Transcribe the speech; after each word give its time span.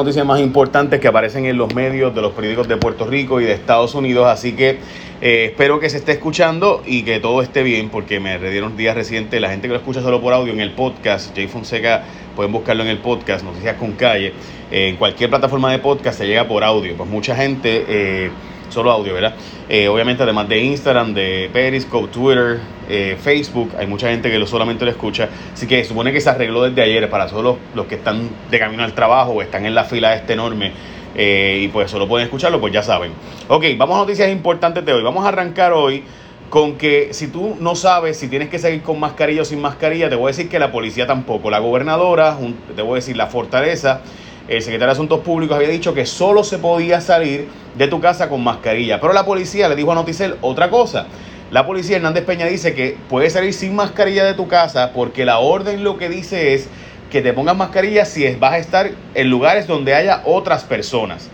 noticias 0.00 0.26
más 0.26 0.40
importantes 0.40 1.00
que 1.00 1.08
aparecen 1.08 1.46
en 1.46 1.56
los 1.56 1.74
medios 1.74 2.14
de 2.14 2.22
los 2.22 2.32
periódicos 2.32 2.68
de 2.68 2.76
Puerto 2.76 3.06
Rico 3.06 3.40
y 3.40 3.44
de 3.44 3.52
Estados 3.52 3.94
Unidos, 3.94 4.26
así 4.26 4.52
que 4.52 4.78
eh, 5.20 5.46
espero 5.50 5.78
que 5.78 5.90
se 5.90 5.98
esté 5.98 6.12
escuchando 6.12 6.82
y 6.86 7.02
que 7.02 7.20
todo 7.20 7.42
esté 7.42 7.62
bien, 7.62 7.90
porque 7.90 8.20
me 8.20 8.38
dieron 8.38 8.76
días 8.76 8.94
recientes, 8.94 9.40
la 9.40 9.50
gente 9.50 9.68
que 9.68 9.74
lo 9.74 9.78
escucha 9.78 10.02
solo 10.02 10.20
por 10.20 10.32
audio 10.32 10.52
en 10.52 10.60
el 10.60 10.72
podcast, 10.72 11.34
Jay 11.34 11.46
Fonseca, 11.46 12.04
pueden 12.34 12.52
buscarlo 12.52 12.82
en 12.82 12.88
el 12.88 12.98
podcast, 12.98 13.44
Noticias 13.44 13.76
con 13.76 13.92
Calle, 13.92 14.32
en 14.70 14.96
cualquier 14.96 15.30
plataforma 15.30 15.70
de 15.70 15.78
podcast 15.78 16.18
se 16.18 16.26
llega 16.26 16.48
por 16.48 16.64
audio, 16.64 16.96
pues 16.96 17.08
mucha 17.08 17.36
gente... 17.36 17.84
Eh, 17.88 18.30
solo 18.70 18.90
audio, 18.90 19.14
¿verdad? 19.14 19.34
Eh, 19.68 19.88
obviamente, 19.88 20.22
además 20.22 20.48
de 20.48 20.58
Instagram, 20.60 21.14
de 21.14 21.50
Periscope, 21.52 22.08
Twitter, 22.08 22.60
eh, 22.88 23.16
Facebook, 23.20 23.72
hay 23.78 23.86
mucha 23.86 24.08
gente 24.08 24.30
que 24.30 24.38
lo 24.38 24.46
solamente 24.46 24.84
lo 24.84 24.90
escucha. 24.90 25.28
Así 25.52 25.66
que 25.66 25.84
supone 25.84 26.12
que 26.12 26.20
se 26.20 26.30
arregló 26.30 26.62
desde 26.62 26.82
ayer 26.82 27.08
para 27.10 27.26
todos 27.26 27.58
los, 27.74 27.86
que 27.86 27.96
están 27.96 28.28
de 28.50 28.58
camino 28.58 28.82
al 28.82 28.94
trabajo 28.94 29.32
o 29.32 29.42
están 29.42 29.66
en 29.66 29.74
la 29.74 29.84
fila 29.84 30.14
este 30.14 30.32
enorme. 30.32 30.72
Eh, 31.14 31.62
y 31.64 31.68
pues 31.68 31.90
solo 31.90 32.08
pueden 32.08 32.26
escucharlo, 32.26 32.60
pues 32.60 32.72
ya 32.72 32.82
saben. 32.82 33.12
Ok, 33.48 33.64
vamos 33.76 33.96
a 33.96 34.00
noticias 34.00 34.30
importantes 34.30 34.84
de 34.84 34.92
hoy. 34.92 35.02
Vamos 35.02 35.24
a 35.24 35.28
arrancar 35.28 35.72
hoy 35.72 36.04
con 36.48 36.76
que 36.76 37.14
si 37.14 37.28
tú 37.28 37.56
no 37.60 37.76
sabes 37.76 38.16
si 38.16 38.28
tienes 38.28 38.48
que 38.48 38.58
seguir 38.58 38.82
con 38.82 38.98
mascarilla 38.98 39.42
o 39.42 39.44
sin 39.44 39.60
mascarilla, 39.60 40.08
te 40.08 40.16
voy 40.16 40.24
a 40.24 40.28
decir 40.28 40.48
que 40.48 40.58
la 40.58 40.72
policía 40.72 41.06
tampoco. 41.06 41.50
La 41.50 41.60
gobernadora, 41.60 42.36
te 42.74 42.82
voy 42.82 42.92
a 42.92 42.94
decir 42.96 43.16
la 43.16 43.26
fortaleza 43.26 44.02
el 44.50 44.62
secretario 44.62 44.88
de 44.88 44.92
Asuntos 44.92 45.20
Públicos 45.20 45.56
había 45.56 45.68
dicho 45.68 45.94
que 45.94 46.04
solo 46.04 46.42
se 46.42 46.58
podía 46.58 47.00
salir 47.00 47.46
de 47.76 47.86
tu 47.86 48.00
casa 48.00 48.28
con 48.28 48.42
mascarilla. 48.42 49.00
Pero 49.00 49.12
la 49.12 49.24
policía 49.24 49.68
le 49.68 49.76
dijo 49.76 49.92
a 49.92 49.94
Noticel 49.94 50.34
otra 50.40 50.70
cosa. 50.70 51.06
La 51.52 51.66
policía 51.66 51.96
Hernández 51.96 52.24
Peña 52.24 52.46
dice 52.46 52.74
que 52.74 52.96
puedes 53.08 53.32
salir 53.32 53.54
sin 53.54 53.76
mascarilla 53.76 54.24
de 54.24 54.34
tu 54.34 54.48
casa 54.48 54.90
porque 54.92 55.24
la 55.24 55.38
orden 55.38 55.84
lo 55.84 55.96
que 55.96 56.08
dice 56.08 56.54
es 56.54 56.68
que 57.12 57.22
te 57.22 57.32
pongas 57.32 57.56
mascarilla 57.56 58.04
si 58.04 58.28
vas 58.34 58.54
a 58.54 58.58
estar 58.58 58.90
en 59.14 59.30
lugares 59.30 59.68
donde 59.68 59.94
haya 59.94 60.22
otras 60.24 60.64
personas. 60.64 61.30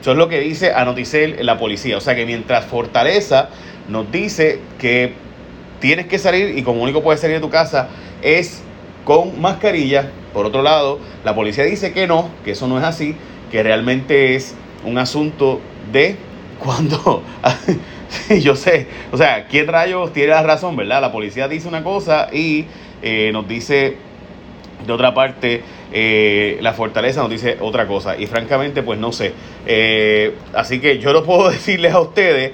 Eso 0.00 0.10
es 0.10 0.16
lo 0.16 0.28
que 0.28 0.40
dice 0.40 0.72
a 0.72 0.84
Noticel 0.84 1.46
la 1.46 1.58
policía. 1.58 1.96
O 1.96 2.00
sea 2.00 2.16
que 2.16 2.26
mientras 2.26 2.64
Fortaleza 2.64 3.50
nos 3.88 4.10
dice 4.10 4.58
que 4.80 5.12
tienes 5.78 6.06
que 6.06 6.18
salir 6.18 6.58
y 6.58 6.62
como 6.64 6.82
único 6.82 7.04
puedes 7.04 7.20
salir 7.20 7.36
de 7.36 7.40
tu 7.40 7.50
casa 7.50 7.88
es 8.20 8.64
con 9.04 9.40
mascarilla, 9.40 10.10
por 10.32 10.46
otro 10.46 10.62
lado, 10.62 10.98
la 11.24 11.34
policía 11.34 11.64
dice 11.64 11.92
que 11.92 12.06
no, 12.06 12.30
que 12.44 12.52
eso 12.52 12.68
no 12.68 12.78
es 12.78 12.84
así, 12.84 13.16
que 13.50 13.62
realmente 13.62 14.34
es 14.34 14.54
un 14.84 14.98
asunto 14.98 15.60
de 15.92 16.16
cuando... 16.58 17.22
yo 18.42 18.56
sé, 18.56 18.86
o 19.12 19.16
sea, 19.16 19.46
¿quién 19.46 19.66
rayos 19.66 20.12
tiene 20.12 20.30
la 20.30 20.42
razón, 20.42 20.76
verdad? 20.76 21.00
La 21.00 21.12
policía 21.12 21.48
dice 21.48 21.68
una 21.68 21.84
cosa 21.84 22.28
y 22.32 22.66
eh, 23.02 23.30
nos 23.32 23.46
dice 23.46 23.96
de 24.86 24.92
otra 24.92 25.14
parte, 25.14 25.62
eh, 25.92 26.58
la 26.60 26.72
fortaleza 26.72 27.20
nos 27.20 27.30
dice 27.30 27.56
otra 27.60 27.86
cosa. 27.86 28.16
Y 28.16 28.26
francamente, 28.26 28.82
pues 28.82 28.98
no 28.98 29.12
sé. 29.12 29.32
Eh, 29.66 30.34
así 30.54 30.80
que 30.80 30.98
yo 30.98 31.12
no 31.12 31.22
puedo 31.22 31.50
decirles 31.50 31.92
a 31.92 32.00
ustedes 32.00 32.52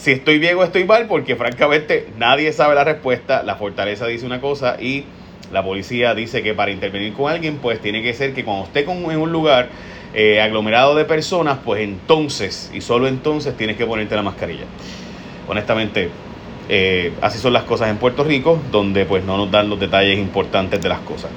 si 0.00 0.12
estoy 0.12 0.38
bien 0.38 0.56
o 0.56 0.62
estoy 0.62 0.84
mal, 0.84 1.06
porque 1.06 1.36
francamente 1.36 2.08
nadie 2.16 2.52
sabe 2.54 2.74
la 2.74 2.84
respuesta. 2.84 3.42
La 3.42 3.56
fortaleza 3.56 4.06
dice 4.06 4.24
una 4.24 4.40
cosa 4.40 4.80
y 4.80 5.04
la 5.52 5.62
policía 5.62 6.14
dice 6.14 6.42
que 6.42 6.54
para 6.54 6.70
intervenir 6.70 7.12
con 7.12 7.30
alguien, 7.30 7.58
pues 7.58 7.80
tiene 7.80 8.02
que 8.02 8.14
ser 8.14 8.32
que 8.32 8.42
cuando 8.42 8.64
esté 8.64 8.80
en 8.80 9.18
un 9.18 9.30
lugar 9.30 9.68
eh, 10.14 10.40
aglomerado 10.40 10.94
de 10.94 11.04
personas, 11.04 11.58
pues 11.62 11.82
entonces 11.82 12.70
y 12.72 12.80
solo 12.80 13.08
entonces 13.08 13.54
tienes 13.58 13.76
que 13.76 13.84
ponerte 13.84 14.16
la 14.16 14.22
mascarilla. 14.22 14.64
Honestamente, 15.46 16.08
eh, 16.70 17.12
así 17.20 17.38
son 17.38 17.52
las 17.52 17.64
cosas 17.64 17.90
en 17.90 17.98
Puerto 17.98 18.24
Rico, 18.24 18.58
donde 18.72 19.04
pues 19.04 19.22
no 19.24 19.36
nos 19.36 19.50
dan 19.50 19.68
los 19.68 19.78
detalles 19.78 20.18
importantes 20.18 20.80
de 20.80 20.88
las 20.88 21.00
cosas. 21.00 21.30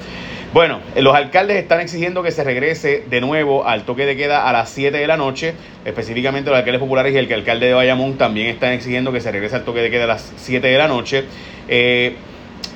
Bueno, 0.54 0.78
los 0.94 1.16
alcaldes 1.16 1.56
están 1.56 1.80
exigiendo 1.80 2.22
que 2.22 2.30
se 2.30 2.44
regrese 2.44 3.02
de 3.10 3.20
nuevo 3.20 3.66
al 3.66 3.82
toque 3.82 4.06
de 4.06 4.16
queda 4.16 4.48
a 4.48 4.52
las 4.52 4.70
7 4.70 4.96
de 4.96 5.06
la 5.08 5.16
noche. 5.16 5.52
Específicamente 5.84 6.48
los 6.48 6.56
alcaldes 6.56 6.78
populares 6.78 7.12
y 7.12 7.18
el 7.18 7.32
alcalde 7.32 7.66
de 7.66 7.74
Bayamón 7.74 8.18
también 8.18 8.46
están 8.46 8.70
exigiendo 8.70 9.10
que 9.10 9.20
se 9.20 9.32
regrese 9.32 9.56
al 9.56 9.64
toque 9.64 9.80
de 9.80 9.90
queda 9.90 10.04
a 10.04 10.06
las 10.06 10.32
7 10.36 10.64
de 10.64 10.78
la 10.78 10.86
noche. 10.86 11.24
Eh, 11.66 12.14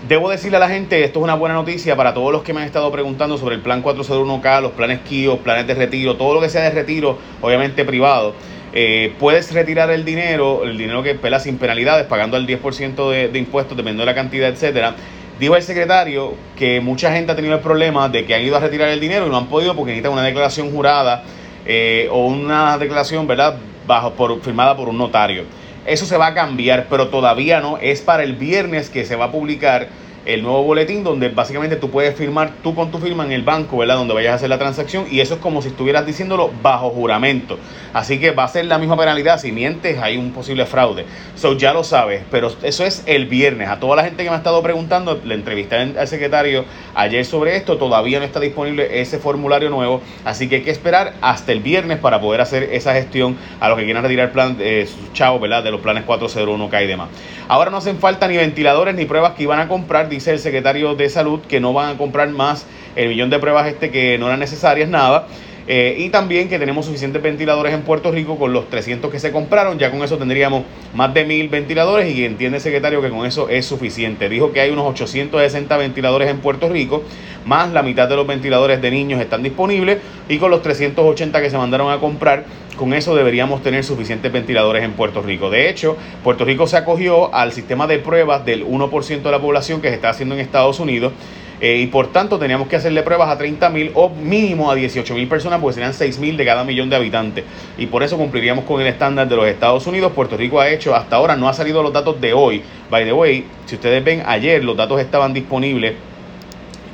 Debo 0.09 0.29
decirle 0.29 0.57
a 0.57 0.61
la 0.61 0.69
gente, 0.69 1.05
esto 1.05 1.21
es 1.21 1.23
una 1.23 1.35
buena 1.35 1.55
noticia 1.55 1.95
para 1.95 2.15
todos 2.15 2.33
los 2.33 2.43
que 2.43 2.53
me 2.53 2.61
han 2.61 2.67
estado 2.67 2.91
preguntando 2.91 3.39
sobre 3.39 3.55
el 3.55 3.61
plan 3.61 3.83
401k, 3.83 4.61
los 4.61 4.73
planes 4.73 4.99
KIO, 5.09 5.39
planes 5.39 5.69
de 5.69 5.75
retiro, 5.75 6.17
todo 6.17 6.35
lo 6.35 6.41
que 6.41 6.49
sea 6.49 6.63
de 6.63 6.71
retiro, 6.71 7.17
obviamente 7.41 7.85
privado. 7.85 8.35
Eh, 8.73 9.15
puedes 9.21 9.53
retirar 9.53 9.91
el 9.91 10.05
dinero, 10.05 10.65
el 10.65 10.77
dinero 10.77 11.05
que 11.05 11.15
pela 11.15 11.39
sin 11.39 11.59
penalidades, 11.59 12.07
pagando 12.07 12.37
el 12.37 12.47
10% 12.47 13.11
de, 13.11 13.29
de 13.29 13.39
impuestos, 13.39 13.77
dependiendo 13.77 14.03
de 14.03 14.07
la 14.07 14.15
cantidad, 14.15 14.49
etcétera. 14.49 14.95
Dijo 15.39 15.55
el 15.55 15.63
secretario 15.63 16.35
que 16.57 16.81
mucha 16.81 17.13
gente 17.13 17.31
ha 17.31 17.37
tenido 17.37 17.55
el 17.55 17.61
problema 17.61 18.09
de 18.09 18.25
que 18.25 18.35
han 18.35 18.43
ido 18.43 18.57
a 18.57 18.61
retirar 18.61 18.89
el 18.89 18.99
dinero 18.99 19.27
y 19.27 19.31
no 19.31 19.37
han 19.37 19.47
podido 19.47 19.77
porque 19.77 19.93
necesitan 19.93 20.13
una 20.13 20.25
declaración 20.25 20.73
jurada 20.73 21.23
eh, 21.65 22.09
o 22.11 22.27
una 22.27 22.77
declaración, 22.77 23.27
¿verdad?, 23.27 23.57
bajo, 23.87 24.15
por, 24.15 24.41
firmada 24.43 24.77
por 24.77 24.89
un 24.89 24.99
notario. 24.99 25.45
Eso 25.87 26.07
se 26.07 26.17
va 26.17 26.27
a 26.27 26.35
cambiar, 26.35 26.87
pero 26.91 27.09
todavía 27.09 27.61
no. 27.61 27.79
Es 27.79 28.01
para 28.01 28.25
el 28.25 28.35
viernes 28.35 28.91
que 28.91 29.05
se 29.05 29.15
va 29.15 29.27
a 29.27 29.33
publicar 29.33 29.89
el 30.29 30.43
nuevo 30.43 30.63
boletín 30.63 31.03
donde 31.03 31.31
básicamente 31.31 31.77
tú 31.77 31.91
puedes 31.91 32.15
firmar 32.15 32.53
tú 32.63 32.75
con 32.75 32.91
tu 32.91 32.99
firma 32.99 33.25
en 33.25 33.33
el 33.33 33.43
banco, 33.43 33.79
¿verdad? 33.79 33.97
Donde 33.97 34.13
vayas 34.13 34.33
a 34.33 34.35
hacer 34.37 34.51
la 34.51 34.59
transacción 34.59 35.07
y 35.11 35.21
eso 35.21 35.35
es 35.35 35.41
como 35.41 35.63
si 35.63 35.69
estuvieras 35.69 36.05
diciéndolo 36.05 36.51
bajo 36.63 36.91
juramento. 36.91 37.59
Así 37.95 38.21
que 38.21 38.33
va 38.33 38.45
a 38.45 38.49
ser 38.49 38.67
la 38.67 38.79
misma 38.79 38.97
penalidad. 38.97 39.41
Si 39.41 39.53
mientes, 39.53 39.99
hay 39.99 40.19
un 40.19 40.33
posible 40.33 40.67
fraude. 40.67 41.07
So 41.35 41.57
ya 41.57 41.73
lo 41.73 41.83
sabes, 41.83 42.23
pero 42.31 42.53
eso 42.63 42.85
es 42.85 43.03
el 43.07 43.27
viernes. 43.27 43.71
A 43.71 43.81
toda 43.81 43.97
la 43.97 44.05
gente 44.05 44.23
que 44.23 44.29
me 44.29 44.35
ha 44.35 44.39
estado 44.39 44.63
preguntando, 44.63 45.19
le 45.25 45.35
entrevisté 45.35 45.77
al 45.77 46.07
secretario 46.07 46.67
ayer 46.95 47.25
sobre 47.25 47.57
esto. 47.57 47.79
Todavía 47.79 48.19
no 48.19 48.27
está 48.27 48.39
disponible 48.39 49.01
ese 49.01 49.19
formulario 49.19 49.71
nuevo. 49.71 50.03
Así 50.27 50.49
que 50.49 50.57
hay 50.57 50.63
que 50.63 50.71
esperar 50.71 51.15
hasta 51.23 51.53
el 51.53 51.61
viernes 51.61 51.99
para 51.99 52.21
poder 52.21 52.43
hacer 52.43 52.65
esa 52.73 52.93
gestión 52.93 53.37
a 53.61 53.69
los 53.71 53.79
que 53.79 53.85
quieran 53.85 54.03
retirar 54.03 54.33
plan, 54.33 54.59
eh, 54.61 54.87
sus 54.87 55.13
chavos, 55.15 55.41
¿verdad? 55.41 55.65
De 55.65 55.71
los 55.71 55.81
planes 55.81 56.05
401K 56.05 56.85
y 56.85 56.87
demás. 56.87 57.09
Ahora 57.49 57.71
no 57.71 57.79
hacen 57.79 57.99
falta 57.99 58.29
ni 58.29 58.37
ventiladores 58.37 58.95
ni 58.95 59.07
pruebas 59.07 59.33
que 59.33 59.45
iban 59.45 59.59
a 59.59 59.69
comprar 59.69 60.11
dice 60.19 60.33
el 60.33 60.41
secretario 60.41 60.97
de 60.97 61.09
Salud 61.09 61.41
que 61.43 61.61
no 61.61 61.73
van 61.73 61.95
a 61.95 61.99
comprar 61.99 62.29
más 62.31 62.67
el 62.97 63.09
millón 63.09 63.31
de 63.31 63.39
pruebas 63.39 63.69
este 63.69 63.93
que 63.93 64.19
no 64.19 64.27
eran 64.27 64.41
necesarias, 64.41 64.89
nada. 64.89 65.29
Eh, 65.71 65.97
y 65.99 66.09
también 66.09 66.49
que 66.49 66.59
tenemos 66.59 66.87
suficientes 66.87 67.23
ventiladores 67.23 67.75
en 67.75 67.83
Puerto 67.83 68.11
Rico 68.11 68.39
con 68.39 68.55
los 68.55 68.71
300 68.71 69.11
que 69.11 69.21
se 69.21 69.31
compraron. 69.31 69.79
Ya 69.79 69.91
con 69.91 70.03
eso 70.03 70.17
tendríamos 70.17 70.65
más 70.95 71.13
de 71.13 71.27
mil 71.27 71.51
ventiladores 71.51 72.09
y 72.15 72.25
entiende 72.25 72.57
el 72.57 72.63
secretario 72.63 73.03
que 73.03 73.11
con 73.11 73.27
eso 73.27 73.51
es 73.51 73.67
suficiente. 73.67 74.31
Dijo 74.31 74.51
que 74.53 74.63
hay 74.63 74.71
unos 74.71 74.87
860 74.87 75.77
ventiladores 75.77 76.31
en 76.31 76.39
Puerto 76.39 76.71
Rico, 76.71 77.03
más 77.45 77.71
la 77.71 77.83
mitad 77.83 78.09
de 78.09 78.17
los 78.17 78.27
ventiladores 78.27 78.81
de 78.81 78.91
niños 78.91 79.21
están 79.21 79.43
disponibles 79.43 79.99
y 80.29 80.39
con 80.39 80.51
los 80.51 80.63
380 80.63 81.43
que 81.43 81.51
se 81.51 81.59
mandaron 81.59 81.93
a 81.93 81.99
comprar 81.99 82.45
con 82.79 82.95
eso 82.95 83.15
deberíamos 83.15 83.63
tener 83.63 83.85
suficientes 83.85 84.33
ventiladores 84.33 84.85
en 84.85 84.93
Puerto 84.93 85.21
Rico. 85.21 85.51
De 85.51 85.69
hecho, 85.69 85.97
Puerto 86.23 86.45
Rico 86.45 86.67
se 86.67 86.77
acogió 86.77 87.35
al 87.35 87.53
sistema 87.53 87.87
de 87.87 87.99
pruebas 87.99 88.47
del 88.47 88.65
1% 88.65 89.23
de 89.23 89.31
la 89.31 89.41
población 89.41 89.83
que 89.83 89.89
se 89.89 89.97
está 89.97 90.11
haciendo 90.11 90.37
en 90.37 90.41
Estados 90.41 90.81
Unidos. 90.81 91.13
Eh, 91.61 91.79
y 91.79 91.87
por 91.89 92.13
tanto 92.13 92.39
teníamos 92.39 92.69
que 92.69 92.77
hacerle 92.77 93.03
pruebas 93.03 93.29
a 93.29 93.37
30 93.37 93.69
mil 93.71 93.91
o 93.95 94.09
mínimo 94.09 94.71
a 94.71 94.75
18 94.75 95.15
mil 95.15 95.27
personas, 95.27 95.61
porque 95.61 95.75
serían 95.75 95.93
6 95.93 96.19
mil 96.19 96.37
de 96.37 96.45
cada 96.45 96.65
millón 96.65 96.89
de 96.89 96.97
habitantes. 96.97 97.45
Y 97.77 97.87
por 97.87 98.03
eso 98.03 98.17
cumpliríamos 98.17 98.65
con 98.65 98.81
el 98.81 98.87
estándar 98.87 99.29
de 99.29 99.37
los 99.37 99.47
Estados 99.47 99.87
Unidos. 99.87 100.13
Puerto 100.13 100.37
Rico 100.37 100.61
ha 100.61 100.69
hecho, 100.69 100.95
hasta 100.95 101.17
ahora 101.17 101.37
no 101.37 101.49
ha 101.49 101.53
salido 101.53 101.83
los 101.83 101.93
datos 101.93 102.21
de 102.21 102.33
hoy. 102.33 102.63
By 102.91 103.05
the 103.05 103.13
way, 103.13 103.45
si 103.67 103.75
ustedes 103.75 104.05
ven, 104.05 104.23
ayer 104.27 104.63
los 104.63 104.77
datos 104.77 105.01
estaban 105.01 105.33
disponibles 105.33 105.95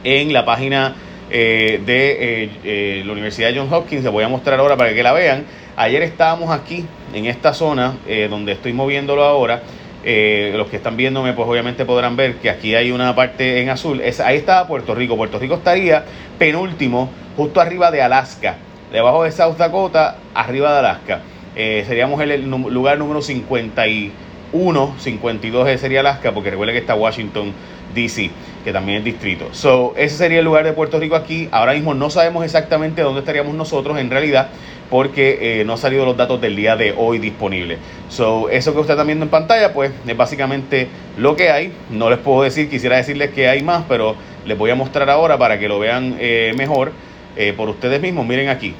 en 0.03 0.33
la 0.33 0.45
página 0.45 0.95
eh, 1.31 1.81
de 1.85 2.51
eh, 2.65 3.03
la 3.05 3.13
Universidad 3.13 3.51
de 3.51 3.59
Johns 3.59 3.73
Hopkins. 3.73 4.03
Les 4.03 4.13
voy 4.13 4.25
a 4.25 4.29
mostrar 4.29 4.59
ahora 4.59 4.77
para 4.77 4.95
que 4.95 5.03
la 5.03 5.13
vean. 5.13 5.45
Ayer 5.77 6.03
estábamos 6.03 6.51
aquí, 6.51 6.87
en 7.13 7.27
esta 7.27 7.53
zona, 7.53 7.97
donde 8.31 8.53
estoy 8.53 8.73
moviéndolo 8.73 9.25
ahora. 9.25 9.61
Eh, 10.07 10.53
los 10.55 10.69
que 10.69 10.77
están 10.77 10.99
viéndome, 10.99 11.33
pues 11.33 11.49
obviamente 11.49 11.87
podrán 11.87 12.15
ver 12.15 12.35
que 12.35 12.51
aquí 12.51 12.75
hay 12.75 12.91
una 12.91 13.15
parte 13.15 13.63
en 13.63 13.71
azul. 13.71 14.03
Es, 14.03 14.21
ahí 14.21 14.37
está 14.37 14.67
Puerto 14.67 14.95
Rico. 14.95 15.17
Puerto 15.17 15.39
Rico 15.39 15.55
estaría 15.55 16.05
penúltimo, 16.39 17.09
justo 17.37 17.61
arriba 17.61 17.91
de 17.91 18.03
Alaska. 18.03 18.57
Debajo 18.93 19.25
de 19.25 19.33
South 19.33 19.57
Dakota, 19.57 20.19
arriba 20.35 20.73
de 20.73 20.79
Alaska. 20.81 21.21
Eh, 21.57 21.85
seríamos 21.87 22.21
el, 22.21 22.51
lugar 22.51 22.99
número 22.99 23.23
51, 23.23 24.95
52 24.99 25.81
sería 25.81 26.01
Alaska, 26.01 26.33
porque 26.33 26.51
recuerde 26.51 26.73
que 26.73 26.81
está 26.81 26.95
Washington, 26.95 27.53
DC, 27.95 28.31
que 28.63 28.73
también 28.73 28.99
es 28.99 29.05
distrito. 29.05 29.49
So, 29.53 29.95
ese 29.97 30.17
sería 30.17 30.41
el 30.41 30.45
lugar 30.45 30.65
de 30.65 30.75
Puerto 30.75 31.01
Rico 31.01 31.17
aquí. 31.17 31.49
Ahora 31.51 31.73
mismo 31.73 31.95
no 31.95 32.11
sabemos 32.11 32.45
exactamente 32.45 33.01
dónde 33.01 33.21
estaríamos 33.21 33.55
nosotros 33.55 33.99
en 33.99 34.11
realidad 34.11 34.49
porque 34.91 35.61
eh, 35.61 35.65
no 35.65 35.73
han 35.73 35.79
salido 35.79 36.05
los 36.05 36.17
datos 36.17 36.41
del 36.41 36.57
día 36.57 36.77
de 36.77 36.95
hoy 36.97 37.19
disponibles. 37.19 37.79
So, 38.09 38.49
eso 38.49 38.73
que 38.73 38.81
usted 38.81 38.95
está 38.95 39.05
viendo 39.05 39.25
en 39.25 39.31
pantalla, 39.31 39.73
pues 39.73 39.93
es 40.07 40.17
básicamente 40.17 40.89
lo 41.17 41.37
que 41.37 41.51
hay. 41.51 41.73
No 41.91 42.11
les 42.11 42.19
puedo 42.19 42.43
decir, 42.43 42.69
quisiera 42.69 42.97
decirles 42.97 43.31
que 43.31 43.49
hay 43.49 43.63
más, 43.63 43.85
pero 43.89 44.15
les 44.47 44.57
voy 44.57 44.71
a 44.71 44.75
mostrar 44.75 45.09
ahora 45.11 45.39
para 45.39 45.59
que 45.59 45.69
lo 45.69 45.79
vean 45.79 46.17
eh, 46.19 46.53
mejor 46.57 46.93
eh, 47.37 47.53
por 47.57 47.69
ustedes 47.69 48.01
mismos. 48.01 48.27
Miren 48.27 48.49
aquí, 48.49 48.75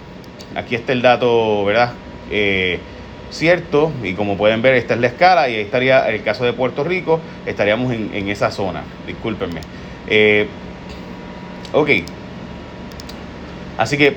aquí 0.55 0.75
está 0.75 0.93
el 0.93 1.03
dato, 1.03 1.65
¿verdad? 1.65 1.93
cierto, 3.31 3.93
y 4.03 4.15
como 4.15 4.37
pueden 4.37 4.63
ver, 4.63 4.75
esta 4.75 4.95
es 4.95 5.01
la 5.01 5.09
escala, 5.09 5.49
y 5.49 5.57
ahí 5.57 5.61
estaría 5.63 6.09
el 6.09 6.23
caso 6.23 6.45
de 6.45 6.53
Puerto 6.53 6.85
Rico, 6.85 7.21
estaríamos 7.47 7.93
en, 7.93 8.11
en 8.15 8.29
esa 8.29 8.51
zona, 8.51 8.83
discúlpenme. 9.07 9.61
ok, 11.73 11.91
Así 13.77 13.97
que 13.97 14.15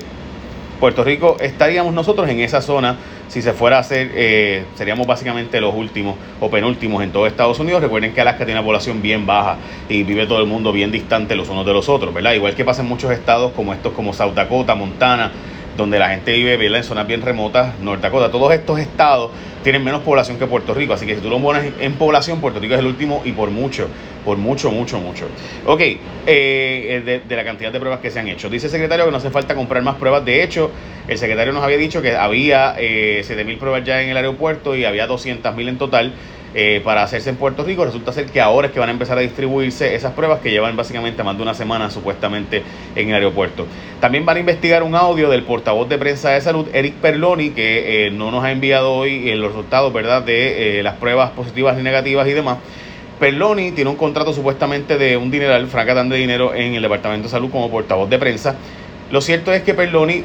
Puerto 0.78 1.04
Rico 1.04 1.36
estaríamos 1.40 1.92
nosotros 1.92 2.28
en 2.28 2.40
esa 2.40 2.62
zona. 2.62 2.96
Si 3.28 3.42
se 3.42 3.52
fuera 3.52 3.76
a 3.76 3.80
hacer, 3.80 4.10
eh, 4.14 4.64
seríamos 4.74 5.06
básicamente 5.06 5.60
los 5.60 5.74
últimos 5.74 6.16
o 6.40 6.48
penúltimos 6.48 7.02
en 7.02 7.10
todo 7.10 7.26
Estados 7.26 7.58
Unidos. 7.60 7.82
Recuerden 7.82 8.14
que 8.14 8.20
Alaska 8.20 8.44
tiene 8.46 8.60
una 8.60 8.64
población 8.64 9.02
bien 9.02 9.26
baja 9.26 9.56
y 9.88 10.02
vive 10.02 10.26
todo 10.26 10.40
el 10.40 10.46
mundo 10.46 10.72
bien 10.72 10.90
distante 10.90 11.36
los 11.36 11.48
unos 11.48 11.66
de 11.66 11.72
los 11.72 11.88
otros, 11.88 12.14
¿verdad? 12.14 12.32
Igual 12.32 12.54
que 12.54 12.64
pasa 12.64 12.82
en 12.82 12.88
muchos 12.88 13.10
estados 13.10 13.52
como 13.52 13.74
estos, 13.74 13.92
como 13.92 14.14
South 14.14 14.32
Dakota, 14.34 14.74
Montana, 14.74 15.30
donde 15.78 15.98
la 16.00 16.10
gente 16.10 16.32
vive 16.32 16.54
en 16.66 16.82
zonas 16.82 17.06
bien 17.06 17.22
remotas, 17.22 17.78
North 17.78 18.02
Dakota, 18.02 18.32
todos 18.32 18.52
estos 18.52 18.80
estados 18.80 19.30
tienen 19.62 19.84
menos 19.84 20.02
población 20.02 20.36
que 20.36 20.46
Puerto 20.46 20.74
Rico, 20.74 20.92
así 20.92 21.06
que 21.06 21.14
si 21.14 21.20
tú 21.20 21.30
lo 21.30 21.40
pones 21.40 21.72
en 21.80 21.94
población, 21.94 22.40
Puerto 22.40 22.58
Rico 22.58 22.74
es 22.74 22.80
el 22.80 22.86
último 22.86 23.22
y 23.24 23.30
por 23.30 23.50
mucho, 23.50 23.86
por 24.24 24.38
mucho, 24.38 24.72
mucho, 24.72 24.98
mucho. 24.98 25.26
Ok, 25.66 25.80
eh, 26.26 27.22
de, 27.26 27.36
la 27.36 27.44
cantidad 27.44 27.70
de 27.70 27.78
pruebas 27.78 28.00
que 28.00 28.10
se 28.10 28.18
han 28.18 28.26
hecho. 28.26 28.50
Dice 28.50 28.66
el 28.66 28.72
secretario 28.72 29.04
que 29.04 29.12
no 29.12 29.18
hace 29.18 29.30
falta 29.30 29.54
comprar 29.54 29.84
más 29.84 29.94
pruebas, 29.94 30.24
de 30.24 30.42
hecho, 30.42 30.72
el 31.06 31.16
secretario 31.16 31.52
nos 31.52 31.62
había 31.62 31.76
dicho 31.76 32.02
que 32.02 32.16
había 32.16 32.74
eh, 32.76 33.22
7.000 33.24 33.58
pruebas 33.58 33.84
ya 33.84 34.02
en 34.02 34.10
el 34.10 34.16
aeropuerto 34.16 34.74
y 34.74 34.84
había 34.84 35.06
200.000 35.06 35.68
en 35.68 35.78
total. 35.78 36.12
Eh, 36.54 36.80
para 36.82 37.02
hacerse 37.02 37.28
en 37.28 37.36
Puerto 37.36 37.62
Rico. 37.62 37.84
Resulta 37.84 38.10
ser 38.10 38.24
que 38.26 38.40
ahora 38.40 38.68
es 38.68 38.72
que 38.72 38.80
van 38.80 38.88
a 38.88 38.92
empezar 38.92 39.18
a 39.18 39.20
distribuirse 39.20 39.94
esas 39.94 40.14
pruebas 40.14 40.40
que 40.40 40.50
llevan 40.50 40.76
básicamente 40.76 41.22
más 41.22 41.36
de 41.36 41.42
una 41.42 41.52
semana 41.52 41.90
supuestamente 41.90 42.62
en 42.96 43.10
el 43.10 43.16
aeropuerto. 43.16 43.66
También 44.00 44.24
van 44.24 44.38
a 44.38 44.40
investigar 44.40 44.82
un 44.82 44.94
audio 44.94 45.28
del 45.28 45.42
portavoz 45.42 45.90
de 45.90 45.98
prensa 45.98 46.30
de 46.30 46.40
salud, 46.40 46.66
Eric 46.72 46.94
Perloni, 46.94 47.50
que 47.50 48.06
eh, 48.06 48.10
no 48.10 48.30
nos 48.30 48.44
ha 48.44 48.50
enviado 48.50 48.94
hoy 48.94 49.28
eh, 49.28 49.36
los 49.36 49.48
resultados 49.48 49.92
¿verdad? 49.92 50.22
de 50.22 50.80
las 50.82 50.94
pruebas 50.94 51.32
positivas 51.32 51.78
y 51.78 51.82
negativas 51.82 52.26
y 52.26 52.32
demás. 52.32 52.56
Perloni 53.20 53.72
tiene 53.72 53.90
un 53.90 53.96
contrato 53.96 54.32
supuestamente 54.32 54.96
de 54.96 55.18
un 55.18 55.30
dineral, 55.30 55.66
fracatán 55.66 56.08
de 56.08 56.16
dinero 56.16 56.54
en 56.54 56.74
el 56.74 56.82
Departamento 56.82 57.24
de 57.24 57.30
Salud 57.30 57.50
como 57.50 57.70
portavoz 57.70 58.08
de 58.08 58.18
prensa. 58.18 58.56
Lo 59.10 59.20
cierto 59.20 59.52
es 59.52 59.62
que 59.64 59.74
Perloni, 59.74 60.24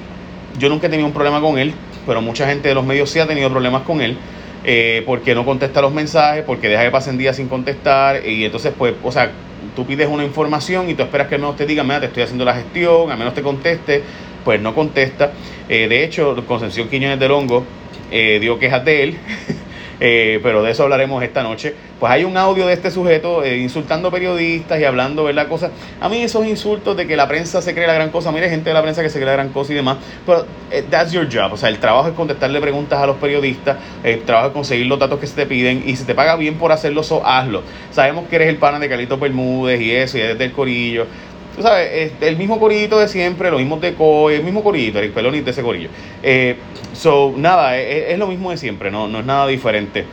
yo 0.58 0.70
nunca 0.70 0.88
he 0.88 0.90
tenido 0.90 1.08
un 1.08 1.14
problema 1.14 1.42
con 1.42 1.58
él, 1.58 1.74
pero 2.08 2.22
mucha 2.22 2.48
gente 2.48 2.70
de 2.70 2.76
los 2.76 2.86
medios 2.86 3.10
sí 3.10 3.20
ha 3.20 3.28
tenido 3.28 3.50
problemas 3.50 3.82
con 3.82 4.00
él 4.00 4.16
eh, 4.64 5.04
porque 5.06 5.36
no 5.36 5.46
contesta 5.46 5.82
los 5.82 5.94
mensajes, 5.94 6.44
porque 6.44 6.70
deja 6.70 6.84
que 6.84 6.92
pasen 6.92 7.18
días 7.18 7.36
sin 7.36 7.48
contestar 7.48 8.26
y 8.26 8.46
entonces 8.46 8.74
pues, 8.78 8.94
o 9.04 9.12
sea, 9.12 9.32
tú 9.76 9.86
pides 9.86 10.08
una 10.08 10.24
información 10.24 10.90
y 10.90 10.94
tú 10.94 11.04
esperas 11.04 11.28
que 11.28 11.36
al 11.36 11.42
menos 11.42 11.56
te 11.56 11.66
diga, 11.66 11.84
mira, 11.84 12.00
te 12.00 12.08
estoy 12.08 12.24
haciendo 12.24 12.46
la 12.46 12.56
gestión, 12.56 13.12
al 13.12 13.18
menos 13.18 13.34
te 13.34 13.42
conteste, 13.42 14.04
pues 14.44 14.62
no 14.62 14.74
contesta. 14.74 15.32
Eh, 15.70 15.88
de 15.88 16.04
hecho, 16.04 16.36
Concepción 16.48 16.90
Quiñones 16.90 17.20
del 17.20 17.32
Hongo 17.32 17.66
eh, 18.12 18.40
dio 18.40 18.60
quejas 18.60 18.86
de 18.86 19.04
él 19.04 19.18
Eh, 20.06 20.42
pero 20.44 20.62
de 20.62 20.72
eso 20.72 20.84
hablaremos 20.84 21.24
esta 21.24 21.44
noche. 21.44 21.74
Pues 21.98 22.12
hay 22.12 22.26
un 22.26 22.36
audio 22.36 22.68
de 22.68 22.74
este 22.74 22.92
sujeto 22.92 23.42
eh, 23.42 23.60
insultando 23.60 24.12
periodistas 24.12 24.78
y 24.78 24.84
hablando, 24.84 25.24
¿verdad? 25.24 25.48
Cosas. 25.48 25.72
A 26.02 26.10
mí 26.10 26.22
esos 26.22 26.46
insultos 26.46 26.98
de 26.98 27.08
que 27.08 27.16
la 27.16 27.26
prensa 27.26 27.62
se 27.62 27.74
cree 27.74 27.88
la 27.88 27.94
gran 27.94 28.10
cosa, 28.10 28.30
mire, 28.34 28.50
gente 28.50 28.70
de 28.70 28.74
la 28.74 28.82
prensa 28.82 29.02
que 29.02 29.10
se 29.10 29.18
cree 29.18 29.28
la 29.28 29.34
gran 29.34 29.50
cosa 29.50 29.72
y 29.72 29.76
demás, 29.76 30.00
pero 30.26 30.46
eh, 30.72 30.84
that's 30.90 31.14
your 31.14 31.26
job. 31.32 31.54
O 31.54 31.58
sea, 31.58 31.70
el 31.70 31.78
trabajo 31.78 32.10
es 32.10 32.16
contestarle 32.16 32.60
preguntas 32.60 33.00
a 33.00 33.08
los 33.08 33.16
periodistas, 33.16 33.78
el 34.04 34.24
trabajo 34.24 34.48
es 34.48 34.54
conseguir 34.54 34.88
los 34.88 35.00
datos 35.00 35.22
que 35.22 35.28
se 35.28 35.36
te 35.36 35.46
piden 35.46 35.84
y 35.86 35.96
si 35.96 36.04
te 36.04 36.14
paga 36.14 36.36
bien 36.36 36.56
por 36.56 36.74
hacerlo, 36.74 37.02
hazlo. 37.24 37.64
Sabemos 37.90 38.28
que 38.28 38.36
eres 38.36 38.50
el 38.50 38.58
pana 38.58 38.80
de 38.80 38.90
Carlitos 38.90 39.18
Bermúdez 39.18 39.80
y 39.80 39.96
eso, 39.96 40.18
y 40.18 40.22
eres 40.22 40.38
del 40.38 40.52
corillo 40.52 41.08
tú 41.56 41.62
sabes, 41.62 42.12
el 42.22 42.38
mismo 42.38 42.60
corillito 42.60 43.00
de 43.00 43.08
siempre, 43.08 43.52
lo 43.52 43.58
mismo 43.58 43.78
de 43.78 43.94
COI, 43.94 44.36
el 44.36 44.44
mismo 44.44 44.64
corillito, 44.64 45.00
Eric 45.00 45.14
Peloni 45.14 45.42
de 45.42 45.52
ese 45.52 45.62
corillo. 45.62 45.90
Eh, 46.22 46.56
so, 46.94 47.34
nada, 47.38 47.78
es, 47.78 48.18
lo 48.18 48.28
mismo 48.28 48.52
de 48.52 48.58
siempre, 48.58 48.92
no, 48.92 49.08
no 49.08 49.20
es 49.20 49.26
nada 49.26 49.48
diferente. 49.48 50.06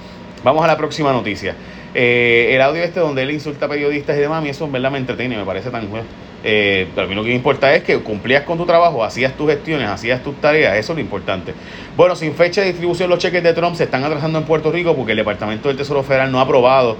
Vamos 0.42 0.64
a 0.64 0.66
la 0.66 0.76
próxima 0.76 1.12
noticia. 1.12 1.54
Eh, 1.94 2.52
el 2.54 2.62
audio 2.62 2.82
este 2.82 3.00
donde 3.00 3.22
él 3.22 3.32
insulta 3.32 3.66
a 3.66 3.68
periodistas 3.68 4.16
y 4.16 4.20
demás, 4.20 4.38
a 4.38 4.40
mí 4.40 4.48
eso 4.48 4.64
en 4.64 4.72
verdad 4.72 4.90
me 4.90 4.98
entretiene, 4.98 5.36
me 5.36 5.44
parece 5.44 5.70
tan 5.70 5.90
bueno. 5.90 6.06
Eh, 6.42 6.88
pero 6.94 7.06
a 7.06 7.08
mí 7.08 7.14
lo 7.14 7.22
que 7.22 7.34
importa 7.34 7.74
es 7.74 7.82
que 7.82 7.98
cumplías 7.98 8.44
con 8.44 8.56
tu 8.56 8.64
trabajo, 8.64 9.04
hacías 9.04 9.34
tus 9.34 9.50
gestiones, 9.50 9.88
hacías 9.88 10.22
tus 10.22 10.40
tareas, 10.40 10.76
eso 10.76 10.92
es 10.92 10.96
lo 10.96 11.02
importante. 11.02 11.52
Bueno, 11.96 12.16
sin 12.16 12.34
fecha 12.34 12.62
de 12.62 12.68
distribución 12.68 13.10
los 13.10 13.18
cheques 13.18 13.42
de 13.42 13.52
Trump 13.52 13.76
se 13.76 13.84
están 13.84 14.04
atrasando 14.04 14.38
en 14.38 14.44
Puerto 14.44 14.72
Rico 14.72 14.96
porque 14.96 15.12
el 15.12 15.18
Departamento 15.18 15.68
del 15.68 15.76
Tesoro 15.76 16.02
Federal 16.02 16.32
no 16.32 16.38
ha 16.38 16.42
aprobado 16.42 16.96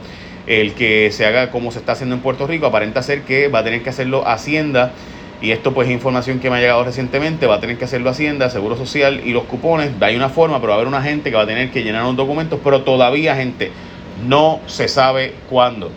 el 0.51 0.75
que 0.75 1.13
se 1.13 1.25
haga 1.25 1.53
como 1.53 1.71
se 1.71 1.79
está 1.79 1.93
haciendo 1.93 2.17
en 2.17 2.23
Puerto 2.23 2.45
Rico. 2.49 2.67
Aparenta 2.67 3.05
ser 3.05 3.23
que 3.23 3.47
va 3.47 3.61
a 3.61 3.65
tener 3.65 3.85
que 3.85 3.91
hacerlo 3.91 4.27
Hacienda. 4.27 4.91
Y 5.41 5.53
esto 5.53 5.73
pues 5.73 5.89
es 5.89 5.95
información 5.95 6.41
que 6.41 6.51
me 6.51 6.57
ha 6.57 6.61
llegado 6.61 6.83
recientemente. 6.83 7.47
Va 7.47 7.55
a 7.55 7.61
tener 7.61 7.79
que 7.79 7.85
hacerlo 7.85 8.11
Hacienda, 8.11 8.51
Seguro 8.51 8.77
Social 8.77 9.23
y 9.25 9.31
los 9.31 9.45
cupones. 9.45 9.93
Hay 10.01 10.17
una 10.17 10.29
forma, 10.29 10.61
pero 10.61 10.71
va 10.71 10.75
a 10.75 10.77
haber 10.79 10.89
una 10.89 11.03
gente 11.03 11.31
que 11.31 11.37
va 11.37 11.43
a 11.43 11.47
tener 11.47 11.71
que 11.71 11.85
llenar 11.85 12.03
los 12.03 12.17
documentos. 12.17 12.59
Pero 12.65 12.83
todavía, 12.83 13.37
gente, 13.37 13.71
no 14.27 14.59
se 14.67 14.89
sabe 14.89 15.35
cuándo. 15.49 15.93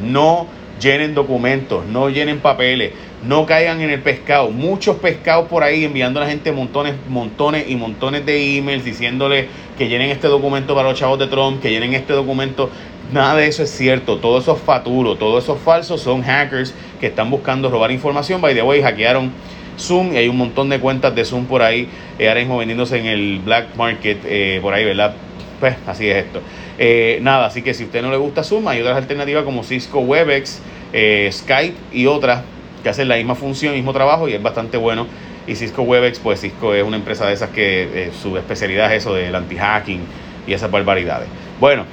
No 0.00 0.46
llenen 0.80 1.12
documentos, 1.12 1.84
no 1.86 2.08
llenen 2.08 2.38
papeles, 2.38 2.92
no 3.26 3.46
caigan 3.46 3.80
en 3.80 3.90
el 3.90 4.00
pescado. 4.00 4.50
Muchos 4.50 4.98
pescados 4.98 5.48
por 5.48 5.64
ahí 5.64 5.84
enviando 5.84 6.20
a 6.20 6.22
la 6.22 6.30
gente 6.30 6.52
montones, 6.52 6.94
montones 7.08 7.68
y 7.68 7.74
montones 7.74 8.24
de 8.24 8.58
emails 8.58 8.84
diciéndole 8.84 9.48
que 9.76 9.88
llenen 9.88 10.10
este 10.10 10.28
documento 10.28 10.76
para 10.76 10.90
los 10.90 10.98
chavos 10.98 11.18
de 11.18 11.26
Trump, 11.26 11.60
que 11.60 11.70
llenen 11.70 11.94
este 11.94 12.12
documento. 12.12 12.70
Nada 13.12 13.36
de 13.36 13.46
eso 13.46 13.62
es 13.62 13.70
cierto, 13.70 14.18
todo 14.18 14.38
eso 14.38 14.54
es 14.54 14.60
faturo, 14.60 15.16
todo 15.16 15.38
eso 15.38 15.56
es 15.56 15.62
falso, 15.62 15.96
son 15.96 16.22
hackers 16.22 16.74
que 17.00 17.06
están 17.06 17.30
buscando 17.30 17.70
robar 17.70 17.90
información. 17.90 18.42
By 18.42 18.54
the 18.54 18.60
way, 18.60 18.82
hackearon 18.82 19.32
Zoom 19.78 20.12
y 20.12 20.18
hay 20.18 20.28
un 20.28 20.36
montón 20.36 20.68
de 20.68 20.78
cuentas 20.78 21.14
de 21.14 21.24
Zoom 21.24 21.46
por 21.46 21.62
ahí, 21.62 21.88
eh, 22.18 22.28
ahora 22.28 22.40
mismo 22.40 22.58
vendiéndose 22.58 22.98
en 22.98 23.06
el 23.06 23.40
black 23.42 23.76
market, 23.76 24.18
eh, 24.26 24.58
por 24.60 24.74
ahí, 24.74 24.84
¿verdad? 24.84 25.14
Pues 25.58 25.76
así 25.86 26.06
es 26.06 26.26
esto. 26.26 26.42
Eh, 26.78 27.18
nada, 27.22 27.46
así 27.46 27.62
que 27.62 27.72
si 27.72 27.84
a 27.84 27.86
usted 27.86 28.02
no 28.02 28.10
le 28.10 28.18
gusta 28.18 28.44
Zoom, 28.44 28.68
hay 28.68 28.82
otras 28.82 28.98
alternativas 28.98 29.44
como 29.44 29.64
Cisco 29.64 30.00
WebEx, 30.00 30.60
eh, 30.92 31.30
Skype 31.32 31.76
y 31.92 32.06
otras 32.06 32.42
que 32.82 32.90
hacen 32.90 33.08
la 33.08 33.16
misma 33.16 33.34
función, 33.34 33.74
mismo 33.74 33.94
trabajo 33.94 34.28
y 34.28 34.34
es 34.34 34.42
bastante 34.42 34.76
bueno. 34.76 35.06
Y 35.46 35.54
Cisco 35.54 35.80
WebEx, 35.80 36.18
pues 36.18 36.42
Cisco 36.42 36.74
es 36.74 36.84
una 36.84 36.98
empresa 36.98 37.26
de 37.26 37.32
esas 37.32 37.48
que 37.50 38.10
su 38.20 38.36
especialidad 38.36 38.92
es 38.92 39.02
eso 39.02 39.14
del 39.14 39.34
anti-hacking 39.34 40.02
y 40.46 40.52
esas 40.52 40.70
barbaridades. 40.70 41.26
Bueno, 41.58 41.86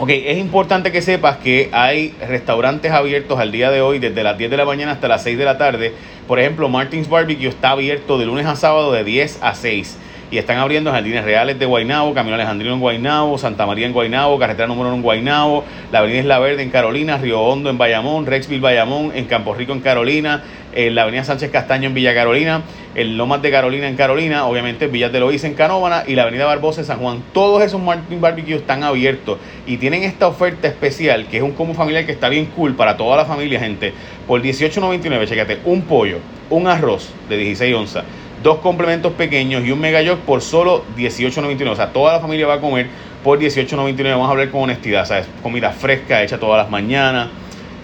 Ok, 0.00 0.10
es 0.10 0.38
importante 0.38 0.92
que 0.92 1.02
sepas 1.02 1.38
que 1.38 1.70
hay 1.72 2.14
restaurantes 2.20 2.92
abiertos 2.92 3.40
al 3.40 3.50
día 3.50 3.72
de 3.72 3.80
hoy 3.80 3.98
desde 3.98 4.22
las 4.22 4.38
10 4.38 4.48
de 4.48 4.56
la 4.56 4.64
mañana 4.64 4.92
hasta 4.92 5.08
las 5.08 5.24
6 5.24 5.36
de 5.36 5.44
la 5.44 5.58
tarde. 5.58 5.92
Por 6.28 6.38
ejemplo, 6.38 6.68
Martins 6.68 7.08
Barbecue 7.08 7.48
está 7.48 7.70
abierto 7.70 8.16
de 8.16 8.26
lunes 8.26 8.46
a 8.46 8.54
sábado 8.54 8.92
de 8.92 9.02
10 9.02 9.40
a 9.42 9.56
6 9.56 9.98
y 10.30 10.38
están 10.38 10.58
abriendo 10.58 10.90
jardines 10.90 11.24
reales 11.24 11.58
de 11.58 11.66
Guaynabo, 11.66 12.14
Camino 12.14 12.34
Alejandrino 12.34 12.74
en 12.74 12.80
Guaynabo, 12.80 13.38
Santa 13.38 13.66
María 13.66 13.86
en 13.86 13.92
Guaynabo, 13.92 14.38
Carretera 14.38 14.66
número 14.66 14.88
1 14.88 14.96
en 14.96 15.02
Guaynabo, 15.02 15.64
la 15.90 16.00
Avenida 16.00 16.20
Isla 16.20 16.38
Verde 16.38 16.62
en 16.62 16.70
Carolina, 16.70 17.16
Río 17.16 17.40
Hondo 17.40 17.70
en 17.70 17.78
Bayamón, 17.78 18.26
Rexville 18.26 18.60
Bayamón, 18.60 19.12
en 19.14 19.24
Campo 19.24 19.54
Rico 19.54 19.72
en 19.72 19.80
Carolina, 19.80 20.42
la 20.74 21.02
Avenida 21.02 21.24
Sánchez 21.24 21.50
Castaño 21.50 21.88
en 21.88 21.94
Villa 21.94 22.14
Carolina, 22.14 22.62
el 22.94 23.16
Lomas 23.16 23.42
de 23.42 23.50
Carolina 23.50 23.88
en 23.88 23.96
Carolina, 23.96 24.46
obviamente 24.46 24.86
Villas 24.86 25.10
de 25.10 25.20
Loíza 25.20 25.46
en 25.46 25.54
Canóvana 25.54 26.04
y 26.06 26.14
la 26.14 26.22
Avenida 26.22 26.44
Barbosa 26.44 26.82
en 26.82 26.86
San 26.86 26.98
Juan. 26.98 27.22
Todos 27.32 27.62
esos 27.62 27.80
Martin 27.80 28.20
Barbecue 28.20 28.56
están 28.56 28.84
abiertos 28.84 29.38
y 29.66 29.78
tienen 29.78 30.04
esta 30.04 30.28
oferta 30.28 30.68
especial 30.68 31.26
que 31.26 31.38
es 31.38 31.42
un 31.42 31.52
combo 31.52 31.74
familiar 31.74 32.06
que 32.06 32.12
está 32.12 32.28
bien 32.28 32.46
cool 32.54 32.74
para 32.74 32.96
toda 32.96 33.16
la 33.16 33.24
familia, 33.24 33.58
gente. 33.58 33.92
Por 34.26 34.42
$18.99, 34.42 35.26
chécate, 35.26 35.58
un 35.64 35.82
pollo, 35.82 36.18
un 36.50 36.68
arroz 36.68 37.10
de 37.28 37.38
16 37.38 37.74
onzas 37.74 38.04
dos 38.42 38.58
complementos 38.58 39.12
pequeños 39.12 39.64
y 39.64 39.72
un 39.72 39.80
mega 39.80 40.02
york 40.02 40.20
por 40.20 40.40
solo 40.40 40.84
18.99. 40.96 41.70
O 41.70 41.76
sea, 41.76 41.92
toda 41.92 42.14
la 42.14 42.20
familia 42.20 42.46
va 42.46 42.54
a 42.54 42.60
comer 42.60 42.88
por 43.24 43.38
18.99. 43.38 44.10
Vamos 44.10 44.28
a 44.28 44.30
hablar 44.30 44.50
con 44.50 44.62
honestidad, 44.62 45.04
¿sabes? 45.04 45.26
Comida 45.42 45.70
fresca, 45.70 46.22
hecha 46.22 46.38
todas 46.38 46.62
las 46.62 46.70
mañanas, 46.70 47.28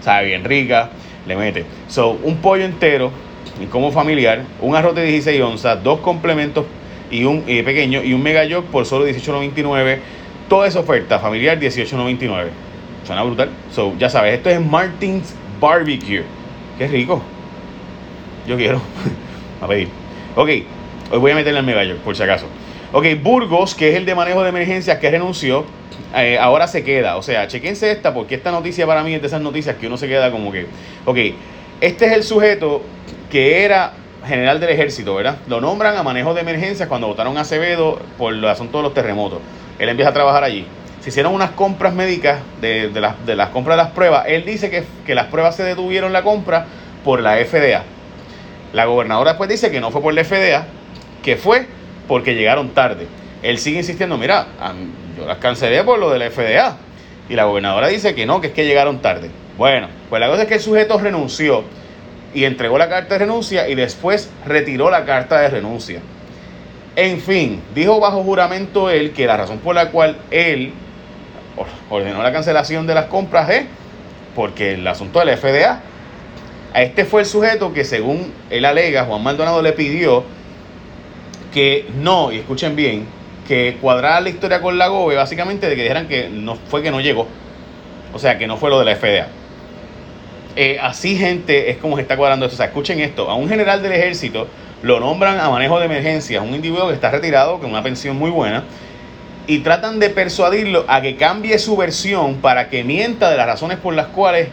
sabe 0.00 0.26
bien 0.26 0.44
rica, 0.44 0.90
le 1.26 1.36
mete. 1.36 1.64
So, 1.88 2.18
un 2.22 2.36
pollo 2.36 2.64
entero 2.64 3.10
y 3.60 3.66
como 3.66 3.92
familiar, 3.92 4.42
un 4.60 4.76
arroz 4.76 4.94
de 4.94 5.04
16 5.04 5.40
onzas, 5.42 5.82
dos 5.82 6.00
complementos 6.00 6.64
y 7.10 7.24
un 7.24 7.44
eh, 7.46 7.62
pequeño 7.62 8.02
y 8.02 8.12
un 8.12 8.22
mega 8.22 8.42
por 8.70 8.86
solo 8.86 9.06
18.99. 9.06 9.98
Toda 10.48 10.66
esa 10.66 10.80
oferta 10.80 11.18
familiar 11.18 11.58
18.99. 11.58 12.48
Suena 13.04 13.22
brutal. 13.22 13.50
So, 13.70 13.94
ya 13.98 14.08
sabes, 14.08 14.34
esto 14.34 14.50
es 14.50 14.60
Martins 14.64 15.34
Barbecue. 15.60 16.24
Qué 16.78 16.88
rico. 16.88 17.22
Yo 18.46 18.56
quiero. 18.56 18.80
a 19.60 19.66
pedir. 19.66 20.03
Ok, 20.36 20.48
hoy 20.48 21.18
voy 21.20 21.30
a 21.30 21.34
meterle 21.36 21.60
al 21.60 21.64
Mega 21.64 21.82
por 22.04 22.16
si 22.16 22.22
acaso. 22.24 22.46
Ok, 22.92 23.06
Burgos, 23.22 23.76
que 23.76 23.90
es 23.90 23.96
el 23.96 24.04
de 24.04 24.16
manejo 24.16 24.42
de 24.42 24.48
emergencias 24.48 24.98
que 24.98 25.08
renunció, 25.08 25.64
eh, 26.16 26.38
ahora 26.40 26.66
se 26.66 26.82
queda. 26.82 27.16
O 27.16 27.22
sea, 27.22 27.46
chequense 27.46 27.92
esta 27.92 28.12
porque 28.12 28.34
esta 28.34 28.50
noticia 28.50 28.84
para 28.84 29.04
mí 29.04 29.14
es 29.14 29.20
de 29.20 29.28
esas 29.28 29.40
noticias 29.40 29.76
que 29.76 29.86
uno 29.86 29.96
se 29.96 30.08
queda 30.08 30.32
como 30.32 30.50
que. 30.50 30.66
Ok, 31.04 31.18
este 31.80 32.06
es 32.06 32.12
el 32.12 32.24
sujeto 32.24 32.82
que 33.30 33.64
era 33.64 33.92
general 34.26 34.58
del 34.58 34.70
ejército, 34.70 35.14
¿verdad? 35.14 35.36
Lo 35.46 35.60
nombran 35.60 35.96
a 35.96 36.02
manejo 36.02 36.34
de 36.34 36.40
emergencias 36.40 36.88
cuando 36.88 37.06
votaron 37.06 37.38
a 37.38 37.42
Acevedo 37.42 38.00
por 38.18 38.34
el 38.34 38.44
asunto 38.44 38.78
de 38.78 38.82
los 38.82 38.94
terremotos. 38.94 39.38
Él 39.78 39.88
empieza 39.88 40.10
a 40.10 40.14
trabajar 40.14 40.42
allí. 40.42 40.66
Se 41.00 41.10
hicieron 41.10 41.32
unas 41.32 41.50
compras 41.50 41.94
médicas 41.94 42.40
de, 42.60 42.90
las, 42.92 43.48
compras 43.50 43.76
de 43.76 43.84
las 43.84 43.92
pruebas. 43.92 44.24
Él 44.26 44.44
dice 44.44 44.84
que 45.06 45.14
las 45.14 45.26
pruebas 45.26 45.54
se 45.54 45.62
detuvieron 45.62 46.12
la 46.12 46.24
compra 46.24 46.66
por 47.04 47.20
la 47.20 47.36
FDA. 47.36 47.84
La 48.74 48.86
gobernadora 48.86 49.30
después 49.30 49.48
dice 49.48 49.70
que 49.70 49.80
no 49.80 49.92
fue 49.92 50.02
por 50.02 50.12
la 50.12 50.24
FDA, 50.24 50.66
que 51.22 51.36
fue 51.36 51.66
porque 52.08 52.34
llegaron 52.34 52.70
tarde. 52.70 53.06
Él 53.42 53.58
sigue 53.58 53.78
insistiendo, 53.78 54.18
mira, 54.18 54.46
yo 55.16 55.26
las 55.26 55.38
cancelé 55.38 55.84
por 55.84 55.98
lo 55.98 56.10
de 56.10 56.18
la 56.18 56.30
FDA. 56.30 56.76
Y 57.28 57.34
la 57.34 57.44
gobernadora 57.44 57.86
dice 57.86 58.14
que 58.14 58.26
no, 58.26 58.40
que 58.40 58.48
es 58.48 58.52
que 58.52 58.66
llegaron 58.66 59.00
tarde. 59.00 59.30
Bueno, 59.56 59.88
pues 60.10 60.20
la 60.20 60.28
cosa 60.28 60.42
es 60.42 60.48
que 60.48 60.54
el 60.54 60.60
sujeto 60.60 60.98
renunció 60.98 61.62
y 62.34 62.44
entregó 62.44 62.76
la 62.76 62.88
carta 62.88 63.14
de 63.14 63.20
renuncia 63.20 63.68
y 63.68 63.76
después 63.76 64.28
retiró 64.44 64.90
la 64.90 65.04
carta 65.04 65.40
de 65.40 65.48
renuncia. 65.48 66.00
En 66.96 67.20
fin, 67.20 67.62
dijo 67.74 68.00
bajo 68.00 68.24
juramento 68.24 68.90
él 68.90 69.12
que 69.12 69.26
la 69.26 69.36
razón 69.36 69.58
por 69.58 69.76
la 69.76 69.90
cual 69.90 70.18
él 70.32 70.72
ordenó 71.88 72.22
la 72.22 72.32
cancelación 72.32 72.86
de 72.88 72.94
las 72.94 73.06
compras 73.06 73.48
es 73.50 73.66
porque 74.34 74.74
el 74.74 74.86
asunto 74.86 75.20
de 75.20 75.26
la 75.26 75.36
FDA. 75.36 75.80
A 76.74 76.82
este 76.82 77.04
fue 77.04 77.20
el 77.20 77.26
sujeto 77.26 77.72
que 77.72 77.84
según 77.84 78.32
él 78.50 78.64
alega, 78.64 79.04
Juan 79.04 79.22
Maldonado 79.22 79.62
le 79.62 79.72
pidió 79.72 80.24
que 81.52 81.86
no, 82.00 82.32
y 82.32 82.38
escuchen 82.38 82.74
bien, 82.74 83.06
que 83.46 83.78
cuadrara 83.80 84.20
la 84.20 84.28
historia 84.28 84.60
con 84.60 84.76
la 84.76 84.88
GOBE, 84.88 85.14
básicamente 85.14 85.68
de 85.68 85.76
que 85.76 85.82
dijeran 85.82 86.08
que 86.08 86.28
no 86.28 86.56
fue 86.56 86.82
que 86.82 86.90
no 86.90 87.00
llegó. 87.00 87.28
O 88.12 88.18
sea, 88.18 88.38
que 88.38 88.48
no 88.48 88.56
fue 88.56 88.70
lo 88.70 88.80
de 88.80 88.86
la 88.86 88.96
FDA. 88.96 89.28
Eh, 90.56 90.78
así, 90.82 91.16
gente, 91.16 91.70
es 91.70 91.76
como 91.76 91.94
se 91.94 92.02
está 92.02 92.16
cuadrando 92.16 92.46
esto. 92.46 92.54
O 92.54 92.58
sea, 92.58 92.66
escuchen 92.66 92.98
esto: 93.00 93.30
a 93.30 93.36
un 93.36 93.48
general 93.48 93.80
del 93.80 93.92
ejército 93.92 94.48
lo 94.82 95.00
nombran 95.00 95.38
a 95.40 95.48
manejo 95.50 95.78
de 95.78 95.86
emergencias, 95.86 96.42
un 96.42 96.54
individuo 96.54 96.88
que 96.88 96.94
está 96.94 97.10
retirado 97.10 97.58
con 97.58 97.70
una 97.70 97.82
pensión 97.82 98.16
muy 98.16 98.30
buena, 98.30 98.64
y 99.46 99.60
tratan 99.60 100.00
de 100.00 100.10
persuadirlo 100.10 100.84
a 100.88 101.00
que 101.00 101.16
cambie 101.16 101.58
su 101.58 101.76
versión 101.76 102.36
para 102.36 102.68
que 102.68 102.82
mienta 102.84 103.30
de 103.30 103.36
las 103.36 103.46
razones 103.46 103.78
por 103.78 103.94
las 103.94 104.08
cuales 104.08 104.48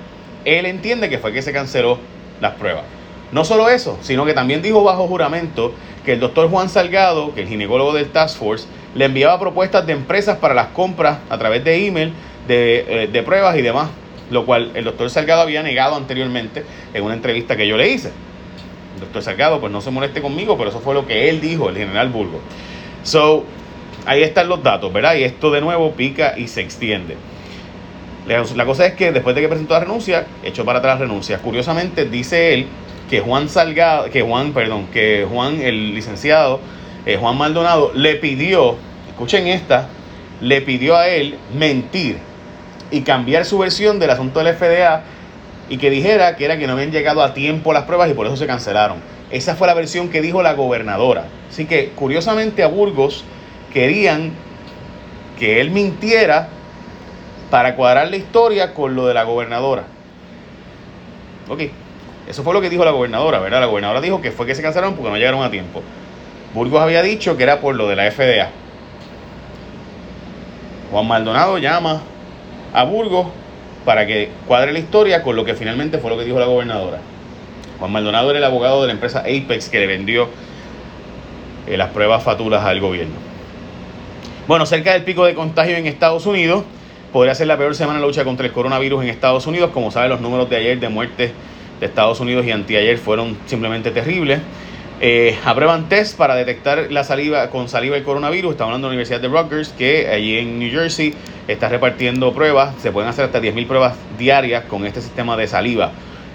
él 0.45 0.65
entiende 0.65 1.09
que 1.09 1.17
fue 1.17 1.33
que 1.33 1.41
se 1.41 1.53
canceló 1.53 1.99
las 2.39 2.55
pruebas. 2.55 2.83
No 3.31 3.45
solo 3.45 3.69
eso, 3.69 3.97
sino 4.01 4.25
que 4.25 4.33
también 4.33 4.61
dijo 4.61 4.83
bajo 4.83 5.07
juramento 5.07 5.73
que 6.05 6.13
el 6.13 6.19
doctor 6.19 6.49
Juan 6.49 6.67
Salgado, 6.67 7.33
que 7.33 7.41
el 7.41 7.47
ginecólogo 7.47 7.93
del 7.93 8.09
Task 8.09 8.37
Force, 8.37 8.67
le 8.93 9.05
enviaba 9.05 9.39
propuestas 9.39 9.85
de 9.85 9.93
empresas 9.93 10.37
para 10.37 10.53
las 10.53 10.67
compras 10.67 11.19
a 11.29 11.37
través 11.37 11.63
de 11.63 11.87
email 11.87 12.13
de, 12.47 13.03
eh, 13.03 13.07
de 13.07 13.23
pruebas 13.23 13.55
y 13.57 13.61
demás, 13.61 13.89
lo 14.29 14.45
cual 14.45 14.71
el 14.73 14.83
doctor 14.83 15.09
Salgado 15.09 15.41
había 15.41 15.63
negado 15.63 15.95
anteriormente 15.95 16.65
en 16.93 17.03
una 17.03 17.13
entrevista 17.13 17.55
que 17.55 17.67
yo 17.67 17.77
le 17.77 17.89
hice. 17.89 18.11
El 18.95 19.01
doctor 19.01 19.21
Salgado, 19.21 19.61
pues 19.61 19.71
no 19.71 19.79
se 19.79 19.91
moleste 19.91 20.21
conmigo, 20.21 20.57
pero 20.57 20.69
eso 20.69 20.81
fue 20.81 20.93
lo 20.93 21.07
que 21.07 21.29
él 21.29 21.39
dijo, 21.39 21.69
el 21.69 21.77
general 21.77 22.09
Burgo. 22.09 22.41
So, 23.03 23.45
ahí 24.05 24.23
están 24.23 24.49
los 24.49 24.61
datos, 24.61 24.91
¿verdad? 24.91 25.15
Y 25.15 25.23
esto 25.23 25.51
de 25.51 25.61
nuevo 25.61 25.91
pica 25.91 26.33
y 26.37 26.47
se 26.47 26.61
extiende. 26.61 27.15
La 28.27 28.65
cosa 28.65 28.85
es 28.85 28.93
que 28.93 29.11
después 29.11 29.35
de 29.35 29.41
que 29.41 29.47
presentó 29.47 29.73
la 29.73 29.79
renuncia, 29.81 30.27
echó 30.43 30.63
para 30.63 30.79
atrás 30.79 30.99
la 30.99 31.05
renuncia. 31.05 31.39
Curiosamente, 31.39 32.05
dice 32.05 32.53
él 32.53 32.67
que 33.09 33.19
Juan 33.19 33.49
Salgado, 33.49 34.09
que 34.09 34.21
Juan, 34.21 34.53
perdón, 34.53 34.87
que 34.93 35.25
Juan, 35.29 35.59
el 35.61 35.95
licenciado, 35.95 36.59
eh, 37.05 37.17
Juan 37.19 37.37
Maldonado, 37.37 37.91
le 37.95 38.15
pidió, 38.15 38.75
escuchen 39.09 39.47
esta, 39.47 39.89
le 40.39 40.61
pidió 40.61 40.95
a 40.95 41.07
él 41.07 41.37
mentir 41.53 42.19
y 42.91 43.01
cambiar 43.01 43.45
su 43.45 43.57
versión 43.57 43.99
del 43.99 44.11
asunto 44.11 44.39
del 44.43 44.55
FDA 44.55 45.03
y 45.67 45.77
que 45.77 45.89
dijera 45.89 46.35
que 46.35 46.45
era 46.45 46.57
que 46.57 46.67
no 46.67 46.73
habían 46.73 46.91
llegado 46.91 47.23
a 47.23 47.33
tiempo 47.33 47.73
las 47.73 47.83
pruebas 47.83 48.09
y 48.09 48.13
por 48.13 48.27
eso 48.27 48.37
se 48.37 48.45
cancelaron. 48.45 48.97
Esa 49.31 49.55
fue 49.55 49.67
la 49.67 49.73
versión 49.73 50.09
que 50.09 50.21
dijo 50.21 50.43
la 50.43 50.53
gobernadora. 50.53 51.25
Así 51.49 51.65
que, 51.65 51.89
curiosamente, 51.95 52.63
a 52.63 52.67
Burgos 52.67 53.23
querían 53.73 54.31
que 55.39 55.59
él 55.59 55.71
mintiera 55.71 56.49
para 57.51 57.75
cuadrar 57.75 58.09
la 58.09 58.15
historia 58.15 58.73
con 58.73 58.95
lo 58.95 59.05
de 59.05 59.13
la 59.13 59.23
gobernadora. 59.23 59.83
Ok, 61.49 61.63
eso 62.27 62.43
fue 62.43 62.53
lo 62.53 62.61
que 62.61 62.69
dijo 62.69 62.85
la 62.85 62.91
gobernadora, 62.91 63.39
¿verdad? 63.39 63.59
La 63.59 63.65
gobernadora 63.67 63.99
dijo 64.01 64.21
que 64.21 64.31
fue 64.31 64.47
que 64.47 64.55
se 64.55 64.61
cancelaron 64.63 64.95
porque 64.95 65.11
no 65.11 65.17
llegaron 65.17 65.43
a 65.43 65.51
tiempo. 65.51 65.83
Burgos 66.53 66.81
había 66.81 67.01
dicho 67.01 67.35
que 67.35 67.43
era 67.43 67.59
por 67.59 67.75
lo 67.75 67.87
de 67.89 67.97
la 67.97 68.09
FDA. 68.09 68.49
Juan 70.91 71.07
Maldonado 71.07 71.57
llama 71.57 72.01
a 72.73 72.83
Burgos 72.85 73.27
para 73.85 74.07
que 74.07 74.29
cuadre 74.47 74.71
la 74.71 74.79
historia 74.79 75.21
con 75.21 75.35
lo 75.35 75.43
que 75.43 75.53
finalmente 75.53 75.97
fue 75.97 76.09
lo 76.09 76.17
que 76.17 76.23
dijo 76.23 76.39
la 76.39 76.45
gobernadora. 76.45 76.99
Juan 77.79 77.91
Maldonado 77.91 78.29
era 78.29 78.39
el 78.39 78.45
abogado 78.45 78.81
de 78.81 78.87
la 78.87 78.93
empresa 78.93 79.19
Apex 79.19 79.67
que 79.67 79.79
le 79.79 79.87
vendió 79.87 80.29
eh, 81.67 81.75
las 81.75 81.89
pruebas 81.89 82.23
fatulas 82.23 82.63
al 82.63 82.79
gobierno. 82.79 83.15
Bueno, 84.47 84.65
cerca 84.65 84.93
del 84.93 85.03
pico 85.03 85.25
de 85.25 85.33
contagio 85.33 85.75
en 85.75 85.87
Estados 85.87 86.25
Unidos, 86.25 86.63
podría 87.11 87.35
ser 87.35 87.47
la 87.47 87.57
peor 87.57 87.75
semana 87.75 87.99
de 87.99 88.05
lucha 88.05 88.23
contra 88.23 88.45
el 88.45 88.51
coronavirus 88.51 89.03
en 89.03 89.09
Estados 89.09 89.47
Unidos. 89.47 89.71
Como 89.73 89.91
saben, 89.91 90.09
los 90.09 90.21
números 90.21 90.49
de 90.49 90.55
ayer 90.55 90.79
de 90.79 90.89
muertes 90.89 91.31
de 91.79 91.85
Estados 91.85 92.19
Unidos 92.19 92.45
y 92.45 92.51
anteayer 92.51 92.97
fueron 92.97 93.37
simplemente 93.45 93.91
terribles. 93.91 94.39
Eh, 95.03 95.35
aprueban 95.45 95.89
test 95.89 96.15
para 96.15 96.35
detectar 96.35 96.91
la 96.91 97.03
saliva 97.03 97.49
con 97.49 97.67
saliva 97.67 97.97
el 97.97 98.03
coronavirus. 98.03 98.51
Estamos 98.51 98.69
hablando 98.69 98.87
de 98.87 98.91
la 98.91 98.95
Universidad 98.97 99.19
de 99.19 99.27
Rutgers, 99.27 99.69
que 99.69 100.07
allí 100.07 100.37
en 100.37 100.59
New 100.59 100.71
Jersey 100.71 101.15
está 101.47 101.69
repartiendo 101.69 102.31
pruebas. 102.33 102.75
Se 102.79 102.91
pueden 102.91 103.09
hacer 103.09 103.25
hasta 103.25 103.41
10.000 103.41 103.67
pruebas 103.67 103.95
diarias 104.17 104.65
con 104.65 104.85
este 104.85 105.01
sistema 105.01 105.35
de 105.35 105.47
saliva. 105.47 105.91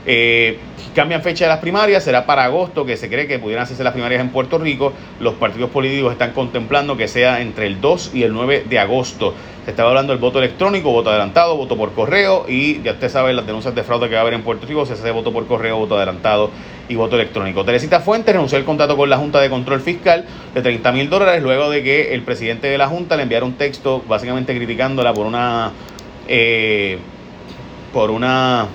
Eh, 0.09 0.59
cambian 0.95 1.23
fecha 1.23 1.45
de 1.45 1.49
las 1.49 1.59
primarias, 1.59 2.05
será 2.05 2.27
para 2.27 2.45
agosto, 2.45 2.85
que 2.85 2.97
se 2.97 3.09
cree 3.09 3.27
que 3.27 3.39
pudieran 3.39 3.65
hacerse 3.65 3.83
las 3.83 3.93
primarias 3.93 4.21
en 4.21 4.31
Puerto 4.31 4.59
Rico. 4.59 4.93
Los 5.21 5.35
partidos 5.35 5.71
políticos 5.71 6.13
están 6.13 6.33
contemplando 6.33 6.97
que 6.97 7.07
sea 7.07 7.41
entre 7.41 7.67
el 7.67 7.81
2 7.81 8.13
y 8.15 8.25
el 8.25 8.33
9 8.33 8.65
de 8.69 8.79
agosto. 8.79 9.35
Estaba 9.67 9.89
hablando 9.89 10.13
del 10.13 10.21
voto 10.21 10.39
electrónico, 10.39 10.93
voto 10.93 11.11
adelantado, 11.11 11.57
voto 11.57 11.77
por 11.77 11.93
correo 11.93 12.47
y 12.49 12.81
ya 12.83 12.93
usted 12.93 13.09
sabe 13.09 13.33
las 13.33 13.47
denuncias 13.47 13.75
de 13.75 13.83
fraude 13.83 14.09
que 14.09 14.15
va 14.15 14.21
a 14.21 14.23
haber 14.23 14.35
en 14.35 14.43
Puerto 14.43 14.65
Rico, 14.65 14.87
se 14.87 14.93
hace 14.93 15.11
voto 15.11 15.33
por 15.33 15.45
correo, 15.49 15.77
voto 15.77 15.97
adelantado 15.97 16.51
y 16.89 16.95
voto 16.95 17.17
electrónico. 17.17 17.65
Teresita 17.65 17.99
Fuentes 17.99 18.33
renunció 18.33 18.59
al 18.59 18.65
contrato 18.65 18.97
con 18.97 19.11
la 19.11 19.19
Junta 19.19 19.41
de 19.41 19.51
Control 19.51 19.81
Fiscal 19.81 20.25
de 20.55 20.63
30 20.63 20.93
mil 20.93 21.11
dólares 21.11 21.43
luego 21.43 21.69
de 21.69 21.83
que 21.83 22.15
el 22.15 22.23
presidente 22.23 22.69
de 22.69 22.79
la 22.79 22.87
Junta 22.87 23.17
le 23.17 23.25
enviara 23.25 23.45
un 23.45 23.55
texto 23.55 24.05
básicamente 24.07 24.55
criticándola 24.57 25.13
por 25.13 25.27
una... 25.27 25.73
Eh, 26.29 26.99
por 27.93 28.13
una 28.13 28.69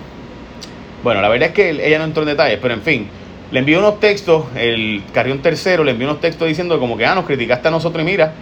bueno, 1.03 1.21
la 1.21 1.29
verdad 1.29 1.49
es 1.49 1.53
que 1.55 1.69
ella 1.69 1.97
no 1.99 2.03
entró 2.03 2.23
en 2.23 2.29
detalles, 2.29 2.59
pero 2.61 2.73
en 2.73 2.81
fin, 2.81 3.07
le 3.49 3.59
envió 3.59 3.79
unos 3.79 3.99
textos, 3.99 4.45
el 4.55 5.03
Carrión 5.13 5.39
Tercero 5.39 5.83
le 5.83 5.91
envió 5.91 6.07
unos 6.07 6.21
textos 6.21 6.47
diciendo 6.47 6.79
como 6.79 6.97
que, 6.97 7.05
ah, 7.05 7.15
nos 7.15 7.25
criticaste 7.25 7.69
a 7.69 7.71
nosotros 7.71 8.03
y 8.03 8.05
mira, 8.05 8.33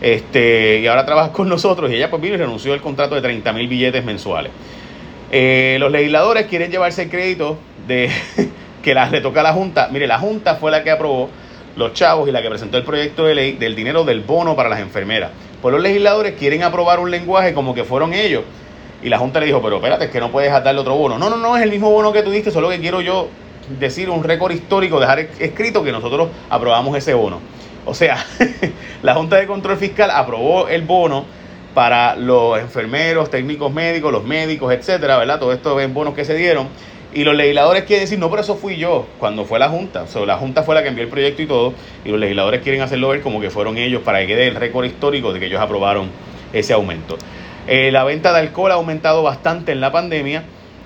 este, 0.00 0.80
y 0.80 0.86
ahora 0.86 1.06
trabajas 1.06 1.30
con 1.30 1.48
nosotros. 1.48 1.90
Y 1.90 1.94
ella 1.94 2.10
pues 2.10 2.22
vino 2.22 2.34
y 2.34 2.38
renunció 2.38 2.72
al 2.72 2.80
contrato 2.80 3.14
de 3.14 3.22
30 3.22 3.52
mil 3.52 3.68
billetes 3.68 4.04
mensuales. 4.04 4.52
Eh, 5.30 5.76
los 5.80 5.90
legisladores 5.90 6.46
quieren 6.46 6.70
llevarse 6.70 7.04
el 7.04 7.10
crédito 7.10 7.58
de 7.86 8.10
que 8.82 8.94
la, 8.94 9.10
le 9.10 9.20
toca 9.20 9.40
a 9.40 9.44
la 9.44 9.52
Junta. 9.52 9.88
Mire, 9.90 10.06
la 10.06 10.18
Junta 10.18 10.56
fue 10.56 10.70
la 10.70 10.82
que 10.82 10.90
aprobó 10.90 11.30
los 11.76 11.92
chavos 11.92 12.28
y 12.28 12.32
la 12.32 12.42
que 12.42 12.48
presentó 12.48 12.78
el 12.78 12.84
proyecto 12.84 13.24
de 13.24 13.34
ley 13.34 13.52
del 13.52 13.74
dinero 13.74 14.04
del 14.04 14.20
bono 14.20 14.56
para 14.56 14.68
las 14.68 14.80
enfermeras. 14.80 15.30
Pues 15.60 15.72
los 15.72 15.82
legisladores 15.82 16.34
quieren 16.38 16.62
aprobar 16.62 17.00
un 17.00 17.10
lenguaje 17.10 17.52
como 17.52 17.74
que 17.74 17.84
fueron 17.84 18.14
ellos 18.14 18.44
y 19.02 19.08
la 19.08 19.18
Junta 19.18 19.40
le 19.40 19.46
dijo, 19.46 19.60
pero 19.62 19.76
espérate, 19.76 20.06
es 20.06 20.10
que 20.10 20.20
no 20.20 20.30
puedes 20.30 20.50
darle 20.50 20.80
otro 20.80 20.96
bono. 20.96 21.18
No, 21.18 21.30
no, 21.30 21.36
no, 21.36 21.56
es 21.56 21.62
el 21.62 21.70
mismo 21.70 21.90
bono 21.90 22.12
que 22.12 22.22
tú 22.22 22.30
diste, 22.30 22.50
solo 22.50 22.68
que 22.68 22.80
quiero 22.80 23.00
yo 23.00 23.28
decir 23.78 24.08
un 24.10 24.24
récord 24.24 24.52
histórico, 24.52 25.00
dejar 25.00 25.20
escrito 25.38 25.82
que 25.82 25.92
nosotros 25.92 26.28
aprobamos 26.48 26.96
ese 26.96 27.14
bono. 27.14 27.40
O 27.86 27.94
sea, 27.94 28.24
la 29.02 29.14
Junta 29.14 29.36
de 29.36 29.46
Control 29.46 29.78
Fiscal 29.78 30.10
aprobó 30.10 30.68
el 30.68 30.82
bono 30.82 31.24
para 31.72 32.16
los 32.16 32.58
enfermeros, 32.58 33.30
técnicos 33.30 33.72
médicos, 33.72 34.12
los 34.12 34.24
médicos, 34.24 34.72
etcétera, 34.72 35.16
¿verdad? 35.18 35.38
Todo 35.38 35.52
esto 35.52 35.78
es 35.80 35.92
bonos 35.92 36.14
que 36.14 36.24
se 36.24 36.34
dieron. 36.34 36.68
Y 37.14 37.24
los 37.24 37.34
legisladores 37.34 37.84
quieren 37.84 38.04
decir, 38.04 38.18
no, 38.18 38.28
pero 38.28 38.42
eso 38.42 38.56
fui 38.56 38.76
yo, 38.76 39.06
cuando 39.18 39.44
fue 39.44 39.58
la 39.58 39.68
Junta. 39.68 40.02
O 40.02 40.06
sea, 40.06 40.26
la 40.26 40.36
Junta 40.36 40.64
fue 40.64 40.74
la 40.74 40.82
que 40.82 40.88
envió 40.88 41.04
el 41.04 41.10
proyecto 41.10 41.42
y 41.42 41.46
todo. 41.46 41.72
Y 42.04 42.10
los 42.10 42.18
legisladores 42.20 42.60
quieren 42.62 42.82
hacerlo 42.82 43.08
ver 43.08 43.22
como 43.22 43.40
que 43.40 43.50
fueron 43.50 43.78
ellos 43.78 44.02
para 44.02 44.20
que 44.20 44.26
quede 44.26 44.48
el 44.48 44.54
récord 44.54 44.84
histórico 44.84 45.32
de 45.32 45.40
que 45.40 45.46
ellos 45.46 45.60
aprobaron 45.60 46.10
ese 46.52 46.72
aumento. 46.72 47.16
Eh, 47.66 47.90
la 47.92 48.04
venta 48.04 48.32
de 48.32 48.40
alcohol 48.40 48.70
ha 48.72 48.74
aumentado 48.74 49.22
bastante 49.22 49.72
en 49.72 49.80
la 49.80 49.92
pandemia 49.92 50.44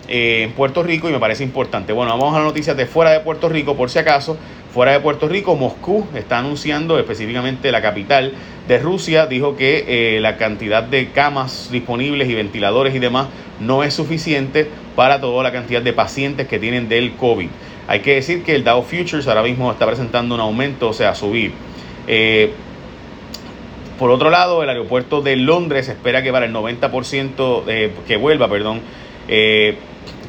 eh, 0.08 0.42
en 0.44 0.52
Puerto 0.52 0.82
Rico 0.82 1.08
y 1.08 1.12
me 1.12 1.20
parece 1.20 1.44
importante. 1.44 1.92
Bueno, 1.92 2.10
vamos 2.10 2.34
a 2.34 2.38
las 2.38 2.46
noticias 2.46 2.76
de 2.76 2.86
fuera 2.86 3.12
de 3.12 3.20
Puerto 3.20 3.48
Rico, 3.48 3.76
por 3.76 3.90
si 3.90 3.98
acaso. 3.98 4.36
Fuera 4.72 4.92
de 4.92 5.00
Puerto 5.00 5.28
Rico, 5.28 5.56
Moscú 5.56 6.06
está 6.14 6.38
anunciando, 6.38 6.98
específicamente 6.98 7.72
la 7.72 7.82
capital 7.82 8.32
de 8.68 8.78
Rusia, 8.78 9.26
dijo 9.26 9.56
que 9.56 10.16
eh, 10.16 10.20
la 10.20 10.36
cantidad 10.36 10.82
de 10.82 11.10
camas 11.10 11.70
disponibles 11.72 12.28
y 12.28 12.34
ventiladores 12.34 12.94
y 12.94 13.00
demás 13.00 13.28
no 13.58 13.82
es 13.82 13.94
suficiente 13.94 14.70
para 14.94 15.20
toda 15.20 15.42
la 15.42 15.50
cantidad 15.50 15.82
de 15.82 15.92
pacientes 15.92 16.46
que 16.46 16.58
tienen 16.58 16.88
del 16.88 17.16
COVID. 17.16 17.48
Hay 17.88 18.00
que 18.00 18.14
decir 18.14 18.44
que 18.44 18.54
el 18.54 18.62
Dow 18.62 18.82
Futures 18.82 19.26
ahora 19.26 19.42
mismo 19.42 19.72
está 19.72 19.86
presentando 19.86 20.34
un 20.36 20.40
aumento, 20.40 20.88
o 20.88 20.92
sea, 20.92 21.14
subir. 21.14 21.52
Por 24.00 24.10
otro 24.10 24.30
lado, 24.30 24.62
el 24.62 24.70
aeropuerto 24.70 25.20
de 25.20 25.36
Londres 25.36 25.90
espera 25.90 26.22
que 26.22 26.32
para 26.32 26.46
el 26.46 26.54
90% 26.54 27.64
de, 27.66 27.92
que 28.08 28.16
vuelva, 28.16 28.48
perdón, 28.48 28.80
eh, 29.28 29.76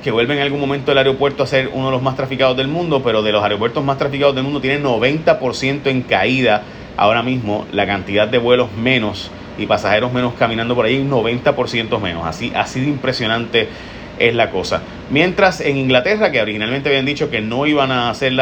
que 0.03 0.11
vuelva 0.11 0.33
en 0.33 0.41
algún 0.41 0.59
momento 0.59 0.91
el 0.91 0.97
aeropuerto 0.97 1.43
a 1.43 1.47
ser 1.47 1.69
uno 1.73 1.87
de 1.87 1.91
los 1.91 2.01
más 2.01 2.15
traficados 2.15 2.57
del 2.57 2.67
mundo, 2.67 3.01
pero 3.03 3.21
de 3.21 3.31
los 3.31 3.43
aeropuertos 3.43 3.83
más 3.83 3.97
traficados 3.97 4.35
del 4.35 4.43
mundo 4.43 4.61
tiene 4.61 4.81
90% 4.83 5.87
en 5.87 6.01
caída 6.01 6.63
ahora 6.97 7.23
mismo 7.23 7.65
la 7.71 7.85
cantidad 7.85 8.27
de 8.27 8.37
vuelos 8.37 8.71
menos 8.73 9.31
y 9.57 9.65
pasajeros 9.65 10.11
menos 10.11 10.33
caminando 10.33 10.75
por 10.75 10.85
ahí, 10.85 11.03
90% 11.03 11.99
menos. 11.99 12.25
Así, 12.25 12.51
así 12.55 12.81
de 12.81 12.87
impresionante 12.87 13.67
es 14.19 14.35
la 14.35 14.49
cosa. 14.49 14.81
Mientras 15.09 15.61
en 15.61 15.77
Inglaterra, 15.77 16.31
que 16.31 16.41
originalmente 16.41 16.89
habían 16.89 17.05
dicho 17.05 17.29
que 17.29 17.41
no 17.41 17.65
iban 17.65 17.91
a 17.91 18.09
hacer 18.09 18.33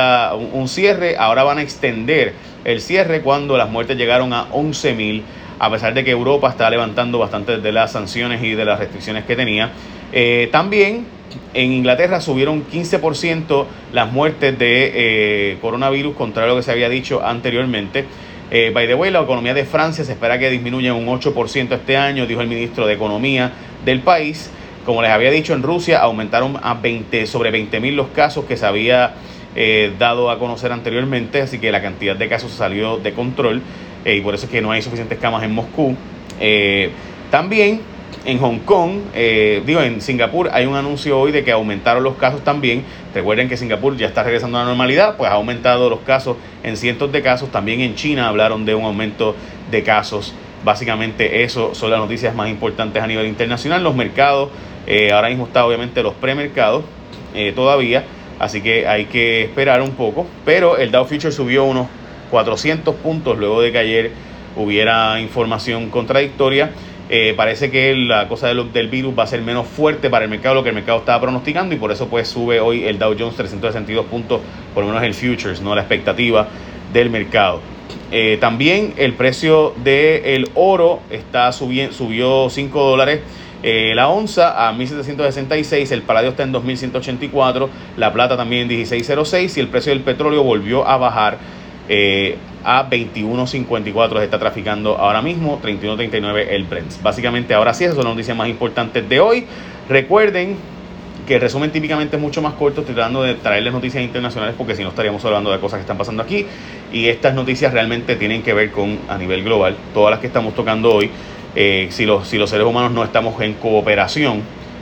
un, 0.54 0.68
cierre, 0.68 1.18
ahora 1.18 1.44
van 1.44 1.58
a 1.58 1.62
extender 1.62 2.34
el 2.66 2.82
cierre 2.82 3.22
cuando 3.22 3.58
las 3.58 3.70
muertes 3.70 3.98
llegaron 3.98 4.34
a 4.34 4.50
11.000, 4.50 5.24
a 5.60 5.72
pesar 5.72 5.94
de 5.94 6.04
que 6.04 6.12
Europa 6.12 6.50
está 6.50 6.70
levantando 6.70 7.20
bastante 7.20 7.58
de 7.58 7.72
las 7.72 7.92
sanciones 7.92 8.44
y 8.44 8.52
de 8.52 8.66
las 8.66 8.80
restricciones 8.80 9.26
que 9.26 9.36
tenía. 9.36 9.72
Eh, 10.12 10.50
también 10.52 11.06
en 11.54 11.72
Inglaterra 11.72 12.22
subieron 12.22 12.66
15% 12.68 13.66
las 13.94 14.12
muertes 14.12 14.58
de 14.58 14.92
eh, 14.94 15.58
coronavirus, 15.62 16.16
contra 16.16 16.48
lo 16.48 16.56
que 16.56 16.64
se 16.64 16.72
había 16.72 16.90
dicho 16.90 17.24
anteriormente. 17.26 18.06
Eh, 18.52 18.72
by 18.74 18.88
the 18.88 18.96
way, 18.96 19.12
la 19.12 19.22
economía 19.22 19.54
de 19.54 19.66
Francia 19.66 20.04
se 20.04 20.14
espera 20.14 20.40
que 20.40 20.50
disminuya 20.50 20.94
un 20.94 21.06
8% 21.06 21.74
este 21.74 21.98
año, 21.98 22.26
dijo 22.26 22.42
el 22.42 22.48
ministro 22.48 22.88
de 22.88 22.94
Economía 22.94 23.52
del 23.86 24.02
país. 24.02 24.52
Como 24.86 25.02
les 25.02 25.12
había 25.12 25.30
dicho, 25.30 25.54
en 25.54 25.62
Rusia 25.62 26.00
aumentaron 26.00 26.58
a 26.62 26.74
20, 26.74 27.28
sobre 27.28 27.52
20.000 27.52 27.94
los 27.94 28.08
casos 28.08 28.46
que 28.46 28.58
se 28.58 28.66
había 28.66 29.14
eh, 29.56 29.94
dado 30.00 30.32
a 30.32 30.40
conocer 30.40 30.72
anteriormente, 30.72 31.42
así 31.42 31.60
que 31.60 31.72
la 31.72 31.82
cantidad 31.82 32.16
de 32.16 32.28
casos 32.28 32.52
salió 32.52 32.98
de 32.98 33.14
control 33.14 33.62
y 34.06 34.22
por 34.22 34.34
eso 34.34 34.46
es 34.46 34.52
que 34.52 34.62
no 34.62 34.72
hay 34.72 34.82
suficientes 34.82 35.20
camas 35.20 35.44
en 35.44 35.54
Moscú. 35.54 35.96
también 37.30 37.82
en 38.26 38.38
Hong 38.40 38.60
Kong, 38.60 39.00
eh, 39.14 39.64
digo, 39.66 39.82
en 39.82 40.02
Singapur 40.02 40.50
hay 40.52 40.66
un 40.66 40.76
anuncio 40.76 41.20
hoy 41.20 41.32
de 41.32 41.44
que 41.44 41.52
aumentaron 41.52 42.04
los 42.04 42.16
casos 42.16 42.44
también. 42.44 42.84
Recuerden 43.14 43.50
que 43.50 43.58
Singapur 43.58 43.96
ya 43.98 44.08
está 44.08 44.24
regresando 44.24 44.58
a 44.58 44.62
la 44.62 44.68
normalidad, 44.68 45.16
pues 45.18 45.32
ha 45.32 45.36
aumentado 45.36 45.90
los 45.90 46.00
casos 46.02 46.38
en 46.64 46.78
cientos 46.78 47.12
de 47.12 47.22
casos. 47.22 47.52
También 47.52 47.82
en 47.82 47.96
China 47.96 48.28
hablaron 48.28 48.66
de 48.66 48.76
un 48.76 48.86
aumento 48.86 49.36
de 49.72 49.84
casos. 49.84 50.34
Básicamente 50.64 51.44
eso 51.44 51.74
son 51.74 51.92
las 51.92 52.00
noticias 52.00 52.36
más 52.36 52.50
importantes 52.50 53.02
a 53.02 53.08
nivel 53.08 53.28
internacional. 53.28 53.84
Los 53.84 53.96
mercados, 53.96 54.50
eh, 54.86 55.12
ahora 55.12 55.30
mismo 55.30 55.48
está 55.48 55.66
obviamente 55.66 56.04
los 56.04 56.14
premercados 56.16 56.84
eh, 57.34 57.54
todavía, 57.56 58.04
así 58.40 58.62
que 58.62 58.88
hay 58.88 59.06
que 59.06 59.44
esperar 59.44 59.82
un 59.82 59.92
poco. 59.92 60.28
Pero 60.46 60.78
el 60.78 60.92
Dow 60.92 61.06
Future 61.06 61.32
subió 61.32 61.64
unos 61.64 61.88
400 62.32 62.96
puntos 62.96 63.38
luego 63.38 63.62
de 63.62 63.72
que 63.72 63.78
ayer 63.78 64.12
hubiera 64.56 65.20
información 65.22 65.90
contradictoria. 65.90 66.72
Eh, 67.12 67.34
parece 67.36 67.72
que 67.72 67.96
la 67.96 68.28
cosa 68.28 68.48
del, 68.48 68.88
virus 68.88 69.18
va 69.18 69.24
a 69.24 69.28
ser 69.28 69.42
menos 69.42 69.68
fuerte 69.68 70.10
para 70.12 70.26
el 70.26 70.32
mercado 70.32 70.56
lo 70.56 70.64
que 70.64 70.70
el 70.70 70.76
mercado 70.76 71.00
estaba 71.00 71.20
pronosticando 71.20 71.74
y 71.74 71.80
por 71.80 71.92
eso 71.92 72.08
pues 72.08 72.28
sube 72.28 72.60
hoy 72.60 72.86
el 72.86 73.00
Dow 73.00 73.16
Jones 73.18 73.36
362 73.36 74.06
puntos, 74.06 74.42
por 74.76 74.84
lo 74.84 74.92
menos 74.92 75.04
el 75.04 75.16
futures, 75.16 75.62
no 75.62 75.74
la 75.74 75.82
expectativa 75.82 76.48
del 76.94 77.10
mercado. 77.10 77.62
Eh, 78.12 78.38
también 78.40 78.94
el 78.98 79.14
precio 79.14 79.74
del 79.84 80.50
oro 80.54 81.00
está 81.10 81.52
subiendo, 81.52 81.94
subió 81.94 82.50
5 82.50 82.84
dólares 82.84 83.22
eh, 83.62 83.92
la 83.94 84.08
onza 84.08 84.70
a 84.70 84.72
1766, 84.72 85.92
el 85.92 86.04
paladio 86.04 86.30
está 86.30 86.44
en 86.44 86.54
2184, 86.54 87.70
la 87.98 88.14
plata 88.14 88.38
también 88.38 88.64
en 88.64 88.68
1606 88.70 89.58
y 89.58 89.60
el 89.60 89.68
precio 89.68 89.92
del 89.92 90.02
petróleo 90.02 90.44
volvió 90.44 90.88
a 90.88 90.96
bajar 90.96 91.38
eh, 91.90 92.38
a 92.64 92.88
21.54 92.90 94.20
se 94.20 94.24
está 94.24 94.40
traficando 94.40 94.98
ahora 94.98 95.22
mismo, 95.22 95.60
31.39 95.62 96.48
el 96.50 96.64
Brent. 96.66 97.02
Básicamente 97.02 97.54
ahora 97.54 97.74
sí, 97.74 97.84
esas 97.84 97.96
son 97.96 98.06
las 98.06 98.14
noticias 98.14 98.38
más 98.38 98.48
importantes 98.48 99.10
de 99.10 99.20
hoy. 99.20 99.46
Recuerden 99.90 100.58
que 101.28 101.36
el 101.36 101.42
resumen 101.42 101.72
típicamente 101.72 102.16
es 102.16 102.22
mucho 102.22 102.42
más 102.42 102.54
corto, 102.54 102.82
estoy 102.82 102.96
tratando 102.96 103.24
de 103.24 103.36
traerles 103.36 103.74
noticias 103.74 104.04
internacionales 104.04 104.56
porque 104.58 104.76
si 104.76 104.84
no 104.84 104.90
estaríamos 104.90 105.24
hablando 105.26 105.52
de 105.52 105.60
cosas 105.60 105.78
que 105.78 105.82
están 105.82 105.98
pasando 105.98 106.24
aquí 106.24 106.46
y 106.92 107.08
estas 107.08 107.34
noticias 107.34 107.74
realmente 107.74 108.16
tienen 108.16 108.44
que 108.44 108.54
ver 108.54 108.72
con 108.72 109.00
a 109.08 109.18
nivel 109.18 109.44
global, 109.44 109.76
todas 109.94 110.12
las 110.12 110.20
que 110.20 110.28
estamos 110.28 110.56
tocando 110.56 110.94
hoy, 110.94 111.10
eh, 111.56 111.88
si, 111.92 112.06
los, 112.06 112.28
si 112.28 112.38
los 112.38 112.50
seres 112.50 112.66
humanos 112.66 112.92
no 112.92 113.04
estamos 113.04 113.40
en 113.42 113.54
cooperación, 113.54 114.42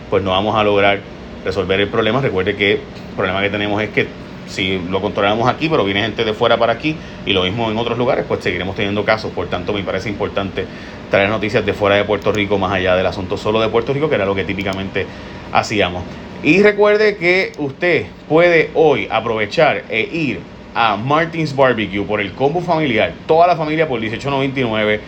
pues 0.09 0.23
no 0.23 0.31
vamos 0.31 0.55
a 0.55 0.63
lograr 0.63 0.99
resolver 1.43 1.79
el 1.79 1.87
problema. 1.87 2.21
Recuerde 2.21 2.55
que 2.55 2.73
el 2.73 2.79
problema 3.15 3.41
que 3.41 3.49
tenemos 3.49 3.81
es 3.81 3.89
que 3.89 4.07
si 4.47 4.79
lo 4.89 5.01
controlamos 5.01 5.47
aquí, 5.47 5.69
pero 5.69 5.83
viene 5.83 6.01
gente 6.01 6.23
de 6.23 6.33
fuera 6.33 6.57
para 6.57 6.73
aquí 6.73 6.95
y 7.25 7.33
lo 7.33 7.43
mismo 7.43 7.69
en 7.69 7.77
otros 7.77 7.97
lugares, 7.97 8.25
pues 8.27 8.43
seguiremos 8.43 8.75
teniendo 8.75 9.05
casos. 9.05 9.31
Por 9.31 9.47
tanto, 9.47 9.73
me 9.73 9.83
parece 9.83 10.09
importante 10.09 10.65
traer 11.11 11.29
noticias 11.29 11.65
de 11.65 11.73
fuera 11.73 11.95
de 11.95 12.03
Puerto 12.03 12.31
Rico, 12.31 12.57
más 12.57 12.71
allá 12.71 12.95
del 12.95 13.05
asunto 13.05 13.37
solo 13.37 13.61
de 13.61 13.69
Puerto 13.69 13.93
Rico, 13.93 14.09
que 14.09 14.15
era 14.15 14.25
lo 14.25 14.35
que 14.35 14.43
típicamente 14.43 15.05
hacíamos. 15.51 16.03
Y 16.43 16.61
recuerde 16.61 17.17
que 17.17 17.51
usted 17.57 18.05
puede 18.29 18.71
hoy 18.73 19.07
aprovechar 19.09 19.83
e 19.89 20.01
ir 20.01 20.39
a 20.75 20.95
Martins 20.95 21.55
Barbecue 21.55 22.03
por 22.03 22.21
el 22.21 22.33
combo 22.33 22.61
familiar, 22.61 23.11
toda 23.25 23.47
la 23.47 23.55
familia 23.55 23.87
por 23.87 23.99
18.99 23.99 24.99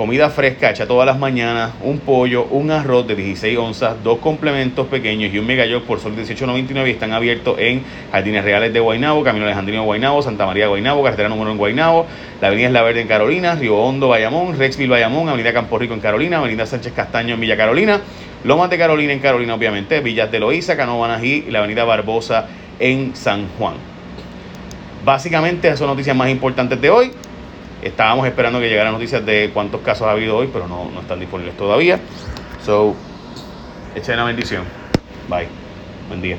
comida 0.00 0.30
fresca 0.30 0.70
hecha 0.70 0.86
todas 0.86 1.04
las 1.04 1.18
mañanas, 1.18 1.72
un 1.82 1.98
pollo, 1.98 2.46
un 2.46 2.70
arroz 2.70 3.06
de 3.06 3.14
16 3.14 3.58
onzas, 3.58 4.02
dos 4.02 4.18
complementos 4.18 4.86
pequeños 4.86 5.30
y 5.34 5.38
un 5.38 5.46
mega 5.46 5.66
por 5.86 6.00
solo 6.00 6.16
18.99 6.16 6.88
y 6.88 6.90
están 6.92 7.12
abiertos 7.12 7.58
en 7.58 7.82
Jardines 8.10 8.42
Reales 8.42 8.72
de 8.72 8.80
Guaynabo, 8.80 9.22
Camino 9.22 9.44
Alejandrino 9.44 9.82
de 9.82 9.84
Guaynabo, 9.84 10.22
Santa 10.22 10.46
María 10.46 10.64
de 10.64 10.68
Guaynabo, 10.70 11.02
Carretera 11.02 11.28
número 11.28 11.50
1 11.50 11.52
en 11.52 11.58
Guaynabo, 11.58 12.06
la 12.40 12.48
Avenida 12.48 12.68
Es 12.68 12.72
La 12.72 12.80
Verde 12.80 13.02
en 13.02 13.08
Carolina, 13.08 13.54
Río 13.56 13.76
Hondo, 13.76 14.08
Bayamón, 14.08 14.56
Rexville, 14.58 14.88
Bayamón, 14.88 15.28
Avenida 15.28 15.52
Campo 15.52 15.78
Rico 15.78 15.92
en 15.92 16.00
Carolina, 16.00 16.38
Avenida 16.38 16.64
Sánchez 16.64 16.94
Castaño 16.94 17.34
en 17.34 17.40
Villa 17.40 17.58
Carolina, 17.58 18.00
Lomas 18.42 18.70
de 18.70 18.78
Carolina 18.78 19.12
en 19.12 19.18
Carolina 19.18 19.54
obviamente, 19.54 20.00
Villas 20.00 20.32
de 20.32 20.40
Loíza, 20.40 20.78
Canóvanas 20.78 21.22
y 21.22 21.42
la 21.50 21.58
Avenida 21.58 21.84
Barbosa 21.84 22.46
en 22.78 23.14
San 23.14 23.48
Juan. 23.58 23.74
Básicamente 25.04 25.68
esas 25.68 25.80
son 25.80 25.88
noticias 25.88 26.16
más 26.16 26.30
importantes 26.30 26.80
de 26.80 26.88
hoy. 26.88 27.12
Estábamos 27.82 28.26
esperando 28.26 28.60
que 28.60 28.68
llegaran 28.68 28.92
noticias 28.92 29.24
de 29.24 29.50
cuántos 29.54 29.80
casos 29.80 30.06
ha 30.06 30.12
habido 30.12 30.36
hoy, 30.36 30.48
pero 30.52 30.68
no, 30.68 30.90
no 30.90 31.00
están 31.00 31.18
disponibles 31.18 31.56
todavía. 31.56 31.98
So, 32.64 32.94
echen 33.94 34.16
la 34.16 34.24
bendición. 34.24 34.64
Bye. 35.28 35.48
Buen 36.08 36.20
día. 36.20 36.36